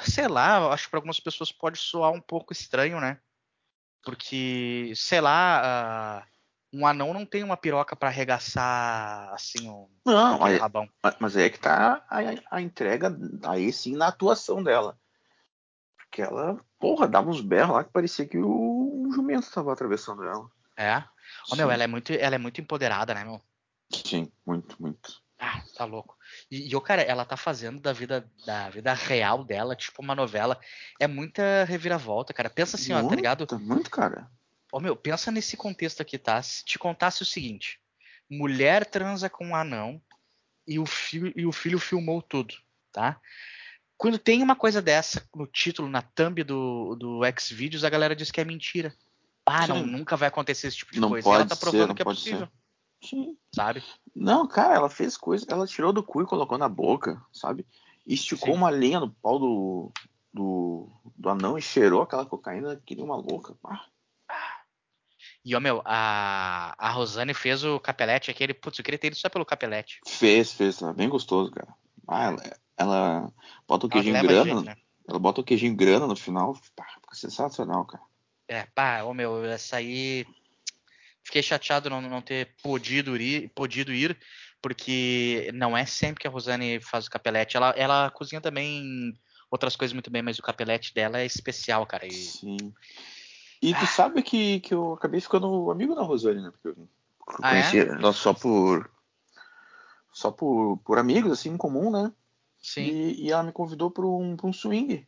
Sei 0.00 0.26
lá, 0.26 0.72
acho 0.72 0.84
que 0.84 0.90
para 0.90 0.98
algumas 1.00 1.20
pessoas 1.20 1.52
pode 1.52 1.76
soar 1.78 2.12
um 2.12 2.20
pouco 2.20 2.54
estranho, 2.54 2.98
né? 2.98 3.20
Porque, 4.02 4.90
sei 4.96 5.20
lá, 5.20 5.60
ah, 5.62 6.26
um 6.72 6.86
anão 6.86 7.14
não 7.14 7.24
tem 7.24 7.42
uma 7.42 7.56
piroca 7.56 7.96
pra 7.96 8.08
arregaçar 8.08 9.32
assim 9.32 9.68
um 9.68 9.88
Não, 10.04 10.36
aquele 10.36 10.54
aí, 10.54 10.58
rabão. 10.58 10.88
mas 11.18 11.36
aí 11.36 11.44
é 11.44 11.50
que 11.50 11.58
tá 11.58 12.04
a, 12.08 12.18
a 12.50 12.60
entrega 12.60 13.16
aí 13.44 13.72
sim 13.72 13.96
na 13.96 14.08
atuação 14.08 14.62
dela. 14.62 14.98
Porque 15.96 16.22
ela, 16.22 16.58
porra, 16.78 17.06
dava 17.06 17.28
uns 17.30 17.40
berros 17.40 17.74
lá 17.76 17.84
que 17.84 17.92
parecia 17.92 18.26
que 18.26 18.38
o, 18.38 19.06
um 19.06 19.12
jumento 19.12 19.50
tava 19.50 19.72
atravessando 19.72 20.24
ela. 20.24 20.48
É. 20.76 21.02
Ô, 21.50 21.56
meu, 21.56 21.70
ela 21.70 21.84
é 21.84 21.86
muito, 21.86 22.12
ela 22.12 22.34
é 22.34 22.38
muito 22.38 22.60
empoderada, 22.60 23.12
né, 23.14 23.24
meu? 23.24 23.40
Sim, 23.92 24.30
muito, 24.46 24.80
muito. 24.80 25.22
Ah, 25.38 25.62
tá 25.76 25.84
louco. 25.84 26.16
E, 26.50 26.70
e 26.70 26.76
o 26.76 26.80
cara, 26.80 27.02
ela 27.02 27.24
tá 27.24 27.36
fazendo 27.36 27.80
da 27.80 27.92
vida 27.92 28.28
da 28.44 28.68
vida 28.70 28.92
real 28.92 29.44
dela, 29.44 29.76
tipo 29.76 30.02
uma 30.02 30.14
novela. 30.14 30.58
É 30.98 31.06
muita 31.06 31.64
reviravolta, 31.64 32.34
cara. 32.34 32.50
Pensa 32.50 32.76
assim, 32.76 32.92
ó, 32.92 33.06
tá 33.08 33.14
ligado? 33.14 33.46
Muito, 33.60 33.90
cara. 33.90 34.28
Ô, 34.72 34.80
meu, 34.80 34.94
pensa 34.94 35.30
nesse 35.30 35.56
contexto 35.56 36.00
aqui, 36.00 36.18
tá? 36.18 36.42
Se 36.42 36.64
te 36.64 36.78
contasse 36.78 37.22
o 37.22 37.26
seguinte: 37.26 37.80
mulher 38.28 38.84
transa 38.84 39.30
com 39.30 39.46
um 39.46 39.56
anão 39.56 40.00
e 40.66 40.78
o, 40.78 40.84
filho, 40.84 41.32
e 41.34 41.46
o 41.46 41.52
filho 41.52 41.78
filmou 41.78 42.20
tudo, 42.20 42.54
tá? 42.92 43.20
Quando 43.96 44.18
tem 44.18 44.42
uma 44.42 44.54
coisa 44.54 44.80
dessa 44.80 45.26
no 45.34 45.46
título, 45.46 45.88
na 45.88 46.02
thumb 46.02 46.44
do, 46.44 46.94
do 46.94 47.20
Xvideos, 47.40 47.82
a 47.82 47.90
galera 47.90 48.14
diz 48.14 48.30
que 48.30 48.40
é 48.40 48.44
mentira. 48.44 48.94
Ah, 49.44 49.66
não, 49.66 49.84
nunca 49.86 50.16
vai 50.16 50.28
acontecer 50.28 50.68
esse 50.68 50.76
tipo 50.76 50.92
de 50.92 51.00
Não 51.00 51.08
coisa. 51.08 51.26
E 51.26 51.30
ela 51.30 51.38
pode 51.38 51.48
tá 51.48 51.56
ser, 51.56 51.60
provando 51.60 51.88
não 51.88 51.94
que 51.94 52.02
é 52.02 52.04
pode 52.04 52.18
possível, 52.18 52.48
Sim. 53.02 53.36
sabe? 53.54 53.82
Não, 54.14 54.46
cara, 54.46 54.74
ela 54.74 54.90
fez 54.90 55.16
coisa, 55.16 55.46
ela 55.48 55.66
tirou 55.66 55.92
do 55.92 56.02
cu 56.02 56.22
e 56.22 56.26
colocou 56.26 56.58
na 56.58 56.68
boca, 56.68 57.20
sabe? 57.32 57.66
Esticou 58.06 58.52
Sim. 58.52 58.58
uma 58.58 58.68
lenha 58.68 59.00
no 59.00 59.10
pau 59.10 59.38
do, 59.38 59.92
do, 60.32 60.90
do 61.16 61.28
anão 61.30 61.56
e 61.56 61.62
cheirou 61.62 62.02
aquela 62.02 62.26
cocaína 62.26 62.80
que 62.84 62.94
nem 62.94 63.04
uma 63.04 63.16
louca. 63.16 63.56
Ah, 63.64 63.86
E, 65.44 65.54
ó, 65.54 65.60
meu, 65.60 65.82
a, 65.84 66.74
a 66.76 66.90
Rosane 66.90 67.32
fez 67.32 67.64
o 67.64 67.78
capelete 67.80 68.30
aquele. 68.30 68.52
Putz, 68.52 68.78
eu 68.78 68.84
queria 68.84 68.98
ter 68.98 69.08
ido 69.08 69.16
só 69.16 69.28
pelo 69.28 69.46
capelete. 69.46 70.00
Fez, 70.06 70.52
fez, 70.52 70.78
tá 70.78 70.92
bem 70.92 71.08
gostoso, 71.08 71.50
cara. 71.50 71.74
Ah, 72.06 72.24
ela, 72.24 72.42
ela 72.76 73.32
bota 73.66 73.86
o 73.86 73.88
queijinho 73.88 74.20
grana. 74.22 74.44
jeito, 74.44 74.62
né? 74.62 74.76
Ela 75.08 75.18
bota 75.18 75.40
o 75.40 75.44
queijinho 75.44 75.74
grana 75.74 76.06
no 76.06 76.16
final. 76.16 76.54
Pá, 76.76 76.84
fica 76.84 77.14
sensacional, 77.14 77.84
cara. 77.86 78.02
É, 78.46 78.66
pá, 78.74 79.02
ô 79.02 79.14
meu, 79.14 79.44
essa 79.44 79.76
aí. 79.76 80.26
Fiquei 81.22 81.42
chateado 81.42 81.90
não, 81.90 82.00
não 82.00 82.22
ter 82.22 82.54
podido 82.62 83.14
ir, 83.16 83.50
podido 83.54 83.92
ir, 83.92 84.18
porque 84.62 85.50
não 85.52 85.76
é 85.76 85.84
sempre 85.84 86.22
que 86.22 86.26
a 86.26 86.30
Rosane 86.30 86.80
faz 86.80 87.06
o 87.06 87.10
capelete. 87.10 87.56
Ela, 87.56 87.74
ela 87.76 88.10
cozinha 88.10 88.40
também 88.40 89.12
outras 89.50 89.76
coisas 89.76 89.92
muito 89.92 90.10
bem, 90.10 90.22
mas 90.22 90.38
o 90.38 90.42
capelete 90.42 90.94
dela 90.94 91.20
é 91.20 91.26
especial, 91.26 91.86
cara. 91.86 92.06
E, 92.06 92.12
Sim. 92.12 92.56
E 93.60 93.74
tu 93.74 93.86
sabe 93.86 94.22
que, 94.22 94.60
que 94.60 94.72
eu 94.72 94.94
acabei 94.94 95.20
ficando 95.20 95.70
amigo 95.70 95.94
da 95.94 96.02
Rosane, 96.02 96.40
né? 96.40 96.50
Porque 96.50 96.68
eu 96.68 96.88
Ah, 97.42 97.48
é? 97.48 97.50
conhecia 97.50 97.82
ela 97.84 98.12
só 98.12 98.32
por. 98.32 98.90
Só 100.12 100.30
por, 100.30 100.78
por 100.78 100.98
amigos, 100.98 101.32
assim, 101.32 101.50
em 101.50 101.56
comum, 101.56 101.90
né? 101.90 102.12
sim. 102.60 102.82
E, 102.82 103.26
e 103.26 103.30
ela 103.30 103.42
me 103.42 103.52
convidou 103.52 103.90
para 103.90 104.06
um, 104.06 104.36
pra 104.36 104.46
um 104.46 104.52
swing. 104.52 105.06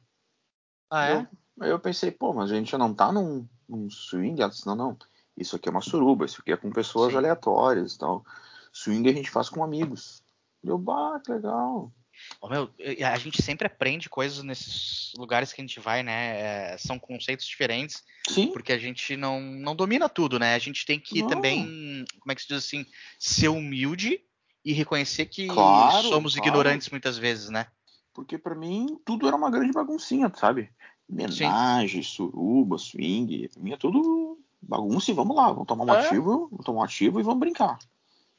Ah, 0.91 1.09
é? 1.09 1.17
Eu, 1.17 1.27
aí 1.61 1.71
eu 1.71 1.81
pensei, 1.81 2.11
pô, 2.11 2.33
mas 2.33 2.51
a 2.51 2.55
gente 2.55 2.71
já 2.71 2.79
não 2.79 2.95
tá 2.95 3.11
num, 3.13 3.49
num 3.69 3.89
swing? 3.91 4.41
Ela 4.41 4.51
disse, 4.51 4.67
não, 4.67 4.77
não. 4.77 4.99
Isso 5.37 5.57
aqui 5.57 5.69
é 5.69 5.73
uma 5.73 5.81
suruba, 5.81 6.25
isso 6.25 6.41
aqui 6.41 6.53
é 6.53 6.57
com 6.57 6.71
pessoas 6.71 7.13
Sim. 7.13 7.19
aleatórias 7.19 7.95
e 7.95 7.99
tal. 7.99 8.25
Swing 8.73 9.09
a 9.09 9.13
gente 9.13 9.31
faz 9.31 9.49
com 9.49 9.65
amigos. 9.65 10.23
E 10.63 10.69
eu, 10.69 10.79
bah, 10.79 11.21
que 11.25 11.33
legal. 11.33 11.91
Ô, 12.41 12.49
meu, 12.49 12.71
a 13.07 13.19
gente 13.19 13.43
sempre 13.43 13.67
aprende 13.67 14.09
coisas 14.09 14.43
nesses 14.43 15.13
lugares 15.17 15.53
que 15.53 15.61
a 15.61 15.65
gente 15.65 15.81
vai, 15.81 16.03
né? 16.03 16.73
É, 16.73 16.79
são 16.79 16.99
conceitos 16.99 17.47
diferentes, 17.47 18.03
Sim, 18.29 18.53
porque 18.53 18.73
a 18.73 18.79
gente 18.79 19.17
não, 19.17 19.41
não 19.41 19.75
domina 19.75 20.09
tudo, 20.09 20.39
né? 20.39 20.55
A 20.55 20.59
gente 20.59 20.85
tem 20.85 20.99
que 20.99 21.21
Não. 21.21 21.29
também, 21.29 22.05
como 22.21 22.33
é 22.33 22.35
que 22.35 22.43
se 22.43 22.49
diz 22.49 22.59
assim, 22.59 22.85
ser 23.19 23.49
humilde 23.49 24.21
e 24.65 24.73
reconhecer 24.73 25.27
que 25.27 25.47
Claro, 25.49 26.09
somos 26.09 26.35
claro. 26.35 26.49
ignorantes 26.49 26.91
muitas 26.91 27.17
vezes, 27.17 27.51
né? 27.51 27.67
porque 28.13 28.37
pra 28.37 28.55
mim 28.55 28.99
tudo 29.05 29.27
era 29.27 29.37
uma 29.37 29.51
grande 29.51 29.73
baguncinha, 29.73 30.31
sabe? 30.35 30.71
Homenagem, 31.09 32.03
suruba, 32.03 32.77
swing. 32.79 33.49
Pra 33.49 33.63
mim 33.63 33.73
é 33.73 33.77
tudo 33.77 34.39
bagunça 34.61 35.11
e 35.11 35.15
vamos 35.15 35.35
lá. 35.35 35.51
Vamos 35.51 35.67
tomar 35.67 35.85
um 35.85 35.95
É. 35.95 36.05
ativo, 36.05 36.49
vamos 36.51 36.65
tomar 36.65 36.81
um 36.81 36.85
ativo 36.85 37.19
e 37.19 37.23
vamos 37.23 37.41
brincar. 37.41 37.79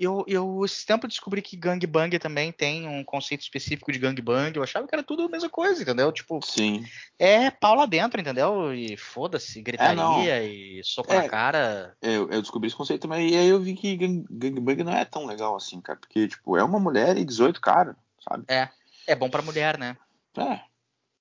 Eu, 0.04 0.24
eu 0.28 0.66
esse 0.66 0.84
tempo 0.84 1.08
descobri 1.08 1.42
que 1.44 1.56
gangbang 1.56 2.18
também 2.18 2.52
tem 2.52 2.88
um 2.88 3.04
conceito 3.04 3.42
específico 3.42 3.92
de 3.92 4.00
gangbang. 4.00 4.52
Eu 4.56 4.64
achava 4.64 4.88
que 4.88 4.96
era 4.96 5.04
tudo 5.04 5.24
a 5.24 5.30
mesma 5.30 5.48
coisa, 5.50 5.82
entendeu? 5.84 6.12
Tipo, 6.12 6.40
Sim. 6.44 6.84
é 7.20 7.52
pau 7.52 7.76
lá 7.76 7.86
dentro, 7.86 8.20
entendeu? 8.20 8.74
E 8.74 8.98
foda-se, 8.98 9.62
gritaria 9.62 10.44
e 10.44 10.82
soco 10.84 11.14
É. 11.14 11.22
na 11.22 11.30
cara. 11.30 11.96
Eu, 12.02 12.30
eu 12.32 12.42
descobri 12.42 12.68
esse 12.68 12.76
conceito 12.76 13.04
também, 13.04 13.30
e 13.30 13.38
aí 13.38 13.48
eu 13.48 13.60
vi 13.62 13.76
que 13.76 13.96
gang- 13.96 14.26
gangbang 14.30 14.84
não 14.84 14.94
é 14.94 15.06
tão 15.06 15.26
legal 15.28 15.56
assim, 15.56 15.80
cara. 15.80 16.00
Porque, 16.00 16.28
tipo, 16.28 16.58
é 16.58 16.64
uma 16.64 16.80
mulher 16.80 17.16
e 17.18 17.24
18 17.24 17.62
caras, 17.62 17.96
sabe? 18.28 18.46
É 19.08 19.16
bom 19.16 19.30
pra 19.30 19.42
mulher, 19.42 19.78
né? 19.78 19.96
É. 20.36 20.62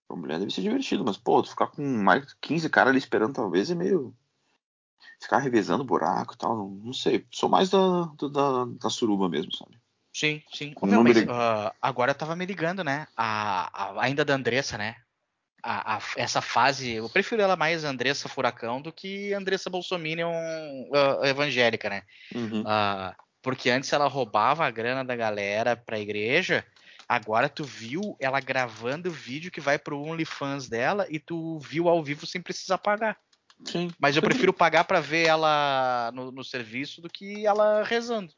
Pra 0.08 0.16
mulher 0.16 0.38
deve 0.38 0.50
ser 0.52 0.62
divertido, 0.62 1.04
mas, 1.04 1.16
pô, 1.16 1.42
tu 1.42 1.50
ficar 1.50 1.66
com 1.66 1.82
mais 1.82 2.26
de 2.26 2.34
15 2.40 2.68
caras 2.70 2.90
ali 2.90 2.98
esperando, 2.98 3.34
talvez, 3.34 3.70
é 3.70 3.74
meio. 3.74 4.14
Ficar 5.20 5.38
revezando 5.38 5.84
buraco 5.84 6.34
e 6.34 6.36
tal, 6.38 6.56
não, 6.56 6.68
não 6.70 6.92
sei. 6.92 7.26
Sou 7.30 7.48
mais 7.48 7.70
da, 7.70 7.78
da, 8.32 8.64
da 8.78 8.90
suruba 8.90 9.28
mesmo, 9.28 9.54
sabe? 9.54 9.78
Sim, 10.12 10.42
sim. 10.52 10.74
Um 10.82 10.86
meu, 10.86 11.04
mas, 11.04 11.14
número- 11.16 11.32
ah, 11.32 11.72
agora 11.80 12.14
tava 12.14 12.34
me 12.34 12.44
ligando, 12.44 12.82
né? 12.82 13.06
A, 13.16 13.70
a- 13.98 14.02
ainda 14.04 14.24
da 14.24 14.34
Andressa, 14.34 14.76
né? 14.76 14.96
A, 15.62 15.96
a- 15.96 16.02
essa 16.16 16.40
fase, 16.40 16.92
eu 16.92 17.08
prefiro 17.08 17.42
ela 17.42 17.54
mais 17.56 17.84
Andressa 17.84 18.28
Furacão 18.28 18.80
do 18.80 18.92
que 18.92 19.32
Andressa 19.34 19.68
Bolsominion 19.70 20.32
ah, 20.94 21.28
evangélica, 21.28 21.88
né? 21.90 22.02
Uhum. 22.34 22.64
Ah, 22.66 23.14
porque 23.42 23.70
antes 23.70 23.92
ela 23.92 24.06
roubava 24.08 24.66
a 24.66 24.70
grana 24.70 25.04
da 25.04 25.14
galera 25.14 25.76
pra 25.76 25.98
igreja, 26.00 26.64
agora 27.08 27.48
tu 27.48 27.62
viu 27.64 28.16
ela 28.18 28.40
gravando 28.40 29.10
vídeo 29.10 29.50
que 29.50 29.60
vai 29.60 29.78
pro 29.78 30.00
OnlyFans 30.02 30.68
dela 30.68 31.06
e 31.08 31.18
tu 31.18 31.58
viu 31.58 31.88
ao 31.88 32.02
vivo 32.02 32.26
sem 32.26 32.40
precisar 32.42 32.78
pagar. 32.78 33.16
Sim. 33.64 33.90
Mas 33.98 34.16
eu 34.16 34.22
prefiro 34.22 34.52
pagar 34.52 34.84
pra 34.84 35.00
ver 35.00 35.26
ela 35.26 36.10
no, 36.14 36.30
no 36.32 36.42
serviço 36.44 37.00
do 37.00 37.08
que 37.08 37.46
ela 37.46 37.82
rezando. 37.84 38.32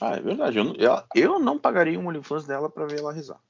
Ah, 0.00 0.16
é 0.16 0.20
verdade. 0.20 0.58
Eu, 0.58 0.64
não- 0.64 0.74
eu, 0.76 1.02
eu 1.14 1.38
não 1.38 1.58
pagaria 1.58 1.98
um 1.98 2.06
OnlyFans 2.06 2.46
dela 2.46 2.68
pra 2.68 2.86
ver 2.86 2.98
ela 3.00 3.12
rezar. 3.12 3.40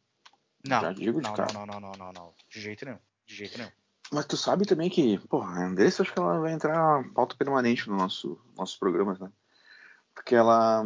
Não, 0.65 0.81
Já 0.81 0.93
digo 0.93 1.19
de 1.21 1.25
não, 1.25 1.35
cara. 1.35 1.53
não, 1.53 1.67
não, 1.67 1.81
não, 1.81 1.93
não, 1.99 2.13
não, 2.13 2.35
de 2.49 2.61
jeito 2.61 2.85
nenhum, 2.85 2.99
de 3.27 3.35
jeito 3.35 3.59
nenhum. 3.59 3.71
Mas 4.13 4.27
tu 4.27 4.37
sabe 4.37 4.65
também 4.67 4.91
que, 4.91 5.19
pô, 5.27 5.41
a 5.41 5.65
Andressa 5.65 6.03
acho 6.03 6.13
que 6.13 6.19
ela 6.19 6.39
vai 6.39 6.53
entrar 6.53 7.03
pauta 7.15 7.35
permanente 7.35 7.89
no 7.89 7.97
nosso 7.97 8.39
nossos 8.57 8.77
programas, 8.77 9.19
né? 9.19 9.31
Porque 10.15 10.35
ela 10.35 10.85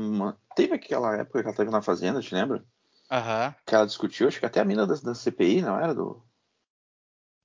teve 0.55 0.75
aquela 0.75 1.17
época 1.17 1.41
que 1.43 1.49
ela 1.49 1.57
teve 1.57 1.71
na 1.71 1.83
Fazenda, 1.83 2.21
te 2.23 2.33
lembra? 2.33 2.65
Aham. 3.11 3.55
Que 3.67 3.75
ela 3.75 3.87
discutiu, 3.87 4.29
acho 4.29 4.39
que 4.39 4.47
até 4.47 4.61
a 4.61 4.65
mina 4.65 4.87
da, 4.87 4.95
da 4.95 5.15
CPI, 5.15 5.61
não 5.63 5.79
era? 5.79 5.93
Do... 5.95 6.23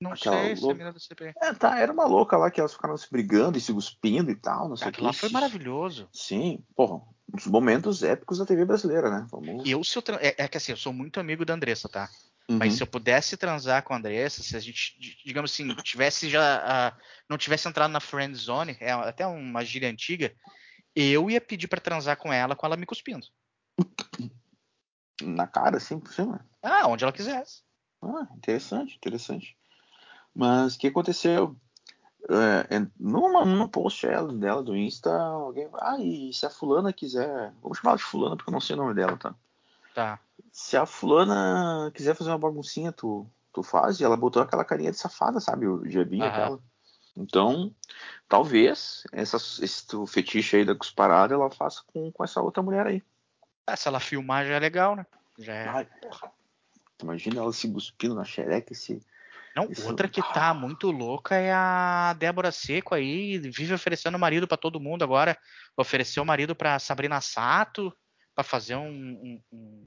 Não 0.02 0.14
Aquela 0.14 0.42
sei 0.42 0.56
se 0.56 0.62
é 0.62 0.66
a 0.66 0.68
louca. 0.68 0.78
mina 0.80 0.94
da 0.94 1.00
CPI. 1.00 1.34
É, 1.40 1.54
tá, 1.54 1.78
era 1.78 1.94
uma 1.94 2.06
louca 2.06 2.36
lá 2.36 2.50
que 2.50 2.60
elas 2.60 2.74
ficaram 2.74 2.98
se 2.98 3.08
brigando 3.10 3.56
e 3.58 3.62
se 3.62 3.72
cuspindo 3.72 4.32
e 4.32 4.36
tal, 4.36 4.68
não 4.68 4.76
sei 4.76 4.88
o 4.88 4.90
Aquilo 4.90 5.06
lá 5.06 5.14
foi 5.14 5.30
maravilhoso. 5.30 6.10
Sim, 6.12 6.66
porra, 6.76 6.96
um 7.32 7.36
dos 7.36 7.46
momentos 7.46 8.02
épicos 8.02 8.40
da 8.40 8.46
TV 8.46 8.66
brasileira, 8.66 9.12
né? 9.12 9.28
Vamos... 9.30 9.70
Eu, 9.70 9.84
se 9.84 9.96
eu 9.96 10.02
tra- 10.02 10.20
é, 10.20 10.34
é 10.36 10.48
que 10.48 10.58
assim, 10.58 10.72
eu 10.72 10.78
sou 10.78 10.92
muito 10.92 11.20
amigo 11.20 11.46
da 11.46 11.54
Andressa, 11.54 11.88
tá? 11.88 12.10
Uhum. 12.50 12.58
Mas 12.58 12.74
se 12.74 12.82
eu 12.82 12.88
pudesse 12.88 13.38
transar 13.38 13.84
com 13.84 13.94
a 13.94 13.98
Andressa, 13.98 14.42
se 14.42 14.58
a 14.58 14.60
gente, 14.60 15.00
di- 15.00 15.16
digamos 15.24 15.52
assim, 15.52 15.74
tivesse 15.76 16.28
já. 16.28 16.98
não 17.30 17.38
tivesse 17.38 17.68
entrado 17.68 17.92
na 17.92 18.00
friend 18.00 18.36
zone, 18.36 18.76
é 18.80 18.92
até 18.92 19.26
uma 19.28 19.64
gíria 19.64 19.88
antiga, 19.90 20.34
eu 20.96 21.30
ia 21.30 21.40
pedir 21.40 21.68
pra 21.68 21.80
transar 21.80 22.18
com 22.18 22.34
ela 22.34 22.56
com 22.56 22.66
ela 22.66 22.76
me 22.76 22.88
cuspindo. 22.88 23.28
Na 25.22 25.46
cara, 25.46 25.78
assim, 25.78 26.00
por 26.00 26.12
cima. 26.12 26.44
Ah, 26.64 26.88
onde 26.88 27.04
ela 27.04 27.14
quisesse. 27.14 27.62
Ah, 28.02 28.28
interessante, 28.36 28.96
interessante. 28.96 29.56
Mas 30.34 30.76
o 30.76 30.80
que 30.80 30.88
aconteceu? 30.88 31.56
É, 32.30 32.78
é, 32.78 32.88
numa, 33.00 33.44
num 33.44 33.68
post 33.68 34.06
ela- 34.06 34.32
dela 34.32 34.64
do 34.64 34.76
Insta, 34.76 35.12
alguém. 35.12 35.68
Ah, 35.74 35.98
e 36.00 36.32
se 36.34 36.46
a 36.46 36.50
fulana 36.50 36.94
quiser. 36.94 37.54
Vamos 37.62 37.80
chamar 37.80 37.92
ela 37.92 37.98
de 37.98 38.04
fulana 38.04 38.36
porque 38.38 38.50
eu 38.50 38.54
não 38.54 38.62
sei 38.62 38.76
o 38.76 38.80
nome 38.80 38.94
dela, 38.94 39.18
tá? 39.18 39.36
Tá. 39.94 40.20
Se 40.52 40.78
a 40.78 40.86
fulana 40.86 41.92
quiser 41.94 42.16
fazer 42.16 42.30
uma 42.30 42.38
baguncinha, 42.38 42.92
tu, 42.92 43.28
tu 43.52 43.64
faz. 43.64 44.00
E 44.00 44.04
ela 44.04 44.16
botou 44.16 44.42
aquela 44.42 44.64
carinha 44.64 44.92
de 44.92 44.98
safada, 44.98 45.40
sabe? 45.40 45.68
O 45.68 45.88
jebinho 45.90 46.24
aquela. 46.26 46.60
Então, 47.18 47.76
talvez 48.30 49.04
essa, 49.12 49.36
esse 49.36 49.86
fetiche 50.08 50.58
aí 50.58 50.66
da 50.66 50.76
cusparada 50.76 51.34
ela 51.34 51.50
faça 51.50 51.82
com, 51.88 52.10
com 52.12 52.24
essa 52.24 52.42
outra 52.42 52.64
mulher 52.64 52.88
aí. 52.88 53.04
Ah, 53.68 53.76
se 53.76 53.88
ela 53.88 54.00
filmar 54.00 54.46
já 54.46 54.54
é 54.54 54.60
legal, 54.60 54.96
né? 54.96 55.06
Já 55.38 55.54
é. 55.54 55.68
Ai. 55.68 55.88
Imagina 57.02 57.42
ela 57.42 57.52
se 57.52 57.70
cuspindo 57.72 58.16
na 58.16 58.24
xereca, 58.24 58.72
esse. 58.72 59.02
Não, 59.56 59.70
Isso- 59.70 59.86
outra 59.88 60.08
que 60.08 60.22
tá 60.34 60.54
muito 60.54 60.90
louca 60.92 61.36
é 61.36 61.52
a 61.52 62.14
Débora 62.18 62.52
Seco 62.52 62.96
aí, 62.96 63.38
vive 63.38 63.74
oferecendo 63.74 64.18
marido 64.18 64.48
pra 64.48 64.58
todo 64.58 64.80
mundo 64.80 65.04
agora. 65.04 65.38
Ofereceu 65.76 66.24
o 66.24 66.26
marido 66.26 66.56
pra 66.56 66.80
Sabrina 66.80 67.20
Sato, 67.20 67.96
pra 68.34 68.44
fazer 68.44 68.76
um, 68.76 68.88
um- 68.90 69.42
um- 69.52 69.86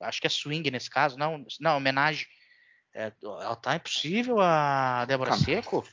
Acho 0.00 0.20
que 0.20 0.26
é 0.26 0.30
swing 0.30 0.70
nesse 0.70 0.90
caso, 0.90 1.18
não, 1.18 1.44
não, 1.60 1.76
homenagem. 1.76 2.26
É, 2.94 3.12
ela 3.22 3.56
tá 3.56 3.74
impossível, 3.76 4.40
a 4.40 5.04
Débora 5.06 5.30
Cara. 5.30 5.42
Seco? 5.42 5.86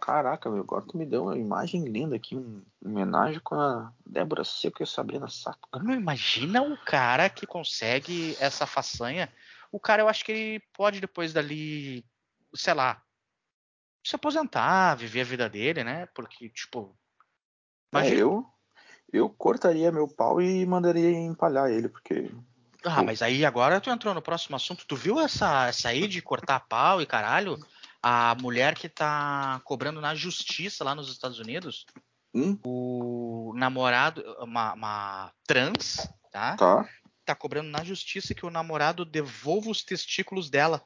Caraca, 0.00 0.50
meu, 0.50 0.60
agora 0.60 0.84
tu 0.86 0.98
me 0.98 1.06
deu 1.06 1.24
uma 1.24 1.36
imagem 1.38 1.84
linda 1.84 2.14
aqui, 2.16 2.36
um 2.36 2.62
homenagem 2.84 3.40
com 3.40 3.54
a 3.54 3.90
Débora 4.04 4.44
Seco 4.44 4.82
e 4.82 4.84
a 4.84 4.86
Sabrina 4.86 5.28
Sato. 5.28 5.66
cara. 5.72 5.82
Meu, 5.84 5.96
imagina 5.96 6.62
o 6.62 6.76
cara 6.84 7.30
que 7.30 7.46
consegue 7.46 8.36
essa 8.38 8.66
façanha. 8.66 9.32
O 9.72 9.80
cara, 9.80 10.02
eu 10.02 10.08
acho 10.08 10.24
que 10.24 10.32
ele 10.32 10.62
pode 10.72 11.00
depois 11.00 11.32
dali, 11.32 12.04
sei 12.54 12.74
lá, 12.74 13.02
se 14.04 14.16
aposentar, 14.16 14.94
viver 14.96 15.22
a 15.22 15.24
vida 15.24 15.48
dele, 15.48 15.82
né? 15.82 16.06
Porque, 16.14 16.48
tipo. 16.50 16.96
É, 17.92 17.98
Imagina 17.98 18.20
eu, 18.20 18.46
eu 19.12 19.30
cortaria 19.30 19.90
meu 19.90 20.06
pau 20.08 20.40
e 20.40 20.66
mandaria 20.66 21.10
empalhar 21.10 21.70
ele, 21.70 21.88
porque. 21.88 22.30
Ah, 22.84 23.02
mas 23.02 23.22
aí 23.22 23.46
agora 23.46 23.80
tu 23.80 23.88
entrou 23.88 24.12
no 24.12 24.20
próximo 24.20 24.56
assunto. 24.56 24.86
Tu 24.86 24.94
viu 24.94 25.18
essa, 25.18 25.68
essa 25.68 25.88
aí 25.88 26.06
de 26.06 26.20
cortar 26.20 26.60
pau 26.60 27.00
e 27.00 27.06
caralho? 27.06 27.58
A 28.02 28.34
mulher 28.34 28.74
que 28.74 28.88
tá 28.88 29.60
cobrando 29.64 30.00
na 30.00 30.14
justiça 30.14 30.84
lá 30.84 30.94
nos 30.94 31.10
Estados 31.10 31.38
Unidos, 31.38 31.86
Hum, 32.34 32.58
o 32.64 33.52
namorado, 33.54 34.22
uma, 34.40 34.74
uma 34.74 35.32
trans, 35.46 36.08
tá? 36.32 36.56
tá. 36.56 36.88
Tá 37.24 37.34
cobrando 37.34 37.70
na 37.70 37.84
justiça 37.84 38.34
que 38.34 38.44
o 38.44 38.50
namorado 38.50 39.04
devolva 39.04 39.70
os 39.70 39.84
testículos 39.84 40.50
dela. 40.50 40.84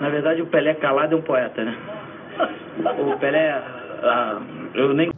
Na 0.00 0.08
verdade, 0.10 0.42
o 0.42 0.46
Pelé 0.46 0.74
calado 0.74 1.14
é 1.14 1.18
um 1.18 1.22
poeta, 1.22 1.64
né? 1.64 1.76
O 2.98 3.18
Pelé, 3.18 3.50
ah, 4.02 4.40
eu 4.74 4.94
nem. 4.94 5.10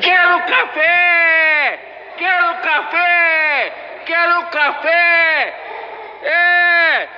Quero 0.00 0.46
café! 0.46 1.78
Quero 2.16 2.62
café! 2.62 3.72
Quero 4.06 4.46
café! 4.46 5.54
É! 6.22 7.08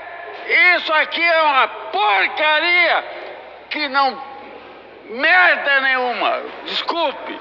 Isso 0.77 0.93
aqui 0.93 1.23
é 1.23 1.43
uma 1.43 1.69
porcaria 1.69 3.05
que 3.71 3.89
não 3.89 4.36
merda 5.11 5.81
nenhuma! 5.81 6.43
Desculpe! 6.65 7.39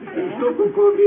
Estou 0.00 0.54
com 0.54 0.72
Covid. 0.72 1.06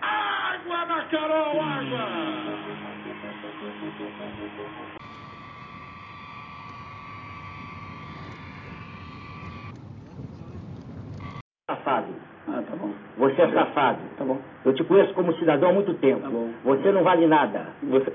Água 0.00 0.86
na 0.86 1.04
Carol, 1.06 1.60
água! 1.60 2.42
Safado. 11.82 12.14
Ah, 12.48 12.62
tá 12.62 12.76
bom. 12.76 12.92
Você 13.18 13.42
é 13.42 13.52
safado. 13.52 13.98
Tá 14.16 14.24
bom. 14.24 14.40
Eu 14.64 14.72
te 14.72 14.84
conheço 14.84 15.12
como 15.14 15.34
cidadão 15.34 15.70
há 15.70 15.72
muito 15.72 15.94
tempo. 15.94 16.22
Tá 16.22 16.30
bom. 16.30 16.50
Você 16.64 16.92
não 16.92 17.02
vale 17.02 17.26
nada. 17.26 17.66
Você... 17.82 18.12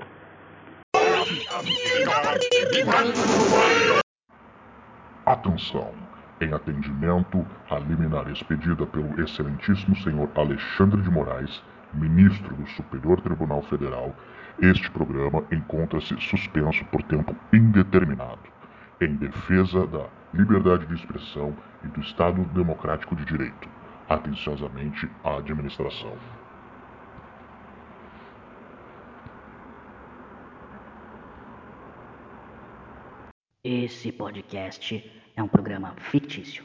Atenção! 5.26 5.92
Em 6.40 6.52
atendimento 6.52 7.44
à 7.68 7.78
liminar 7.78 8.30
expedida 8.30 8.86
pelo 8.86 9.20
excelentíssimo 9.20 9.96
senhor 9.96 10.30
Alexandre 10.34 11.02
de 11.02 11.10
Moraes, 11.10 11.62
ministro 11.92 12.54
do 12.54 12.66
Superior 12.70 13.20
Tribunal 13.20 13.60
Federal, 13.62 14.14
este 14.62 14.90
programa 14.90 15.44
encontra-se 15.52 16.16
suspenso 16.20 16.84
por 16.86 17.02
tempo 17.02 17.34
indeterminado, 17.52 18.40
em 19.00 19.16
defesa 19.16 19.86
da 19.88 20.06
liberdade 20.32 20.86
de 20.86 20.94
expressão 20.94 21.54
e 21.84 21.88
do 21.88 22.00
Estado 22.00 22.44
Democrático 22.46 23.14
de 23.16 23.24
Direito. 23.24 23.68
Atenciosamente, 24.08 25.08
a 25.22 25.36
administração. 25.36 26.16
Esse 33.62 34.10
podcast 34.12 35.12
é 35.36 35.42
um 35.42 35.48
programa 35.48 35.94
fictício, 35.98 36.64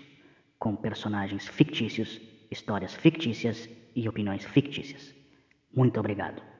com 0.58 0.76
personagens 0.76 1.48
fictícios, 1.48 2.22
histórias 2.50 2.94
fictícias 2.94 3.70
e 3.96 4.08
opiniões 4.08 4.46
fictícias. 4.46 5.14
Muito 5.76 6.00
obrigado. 6.00 6.53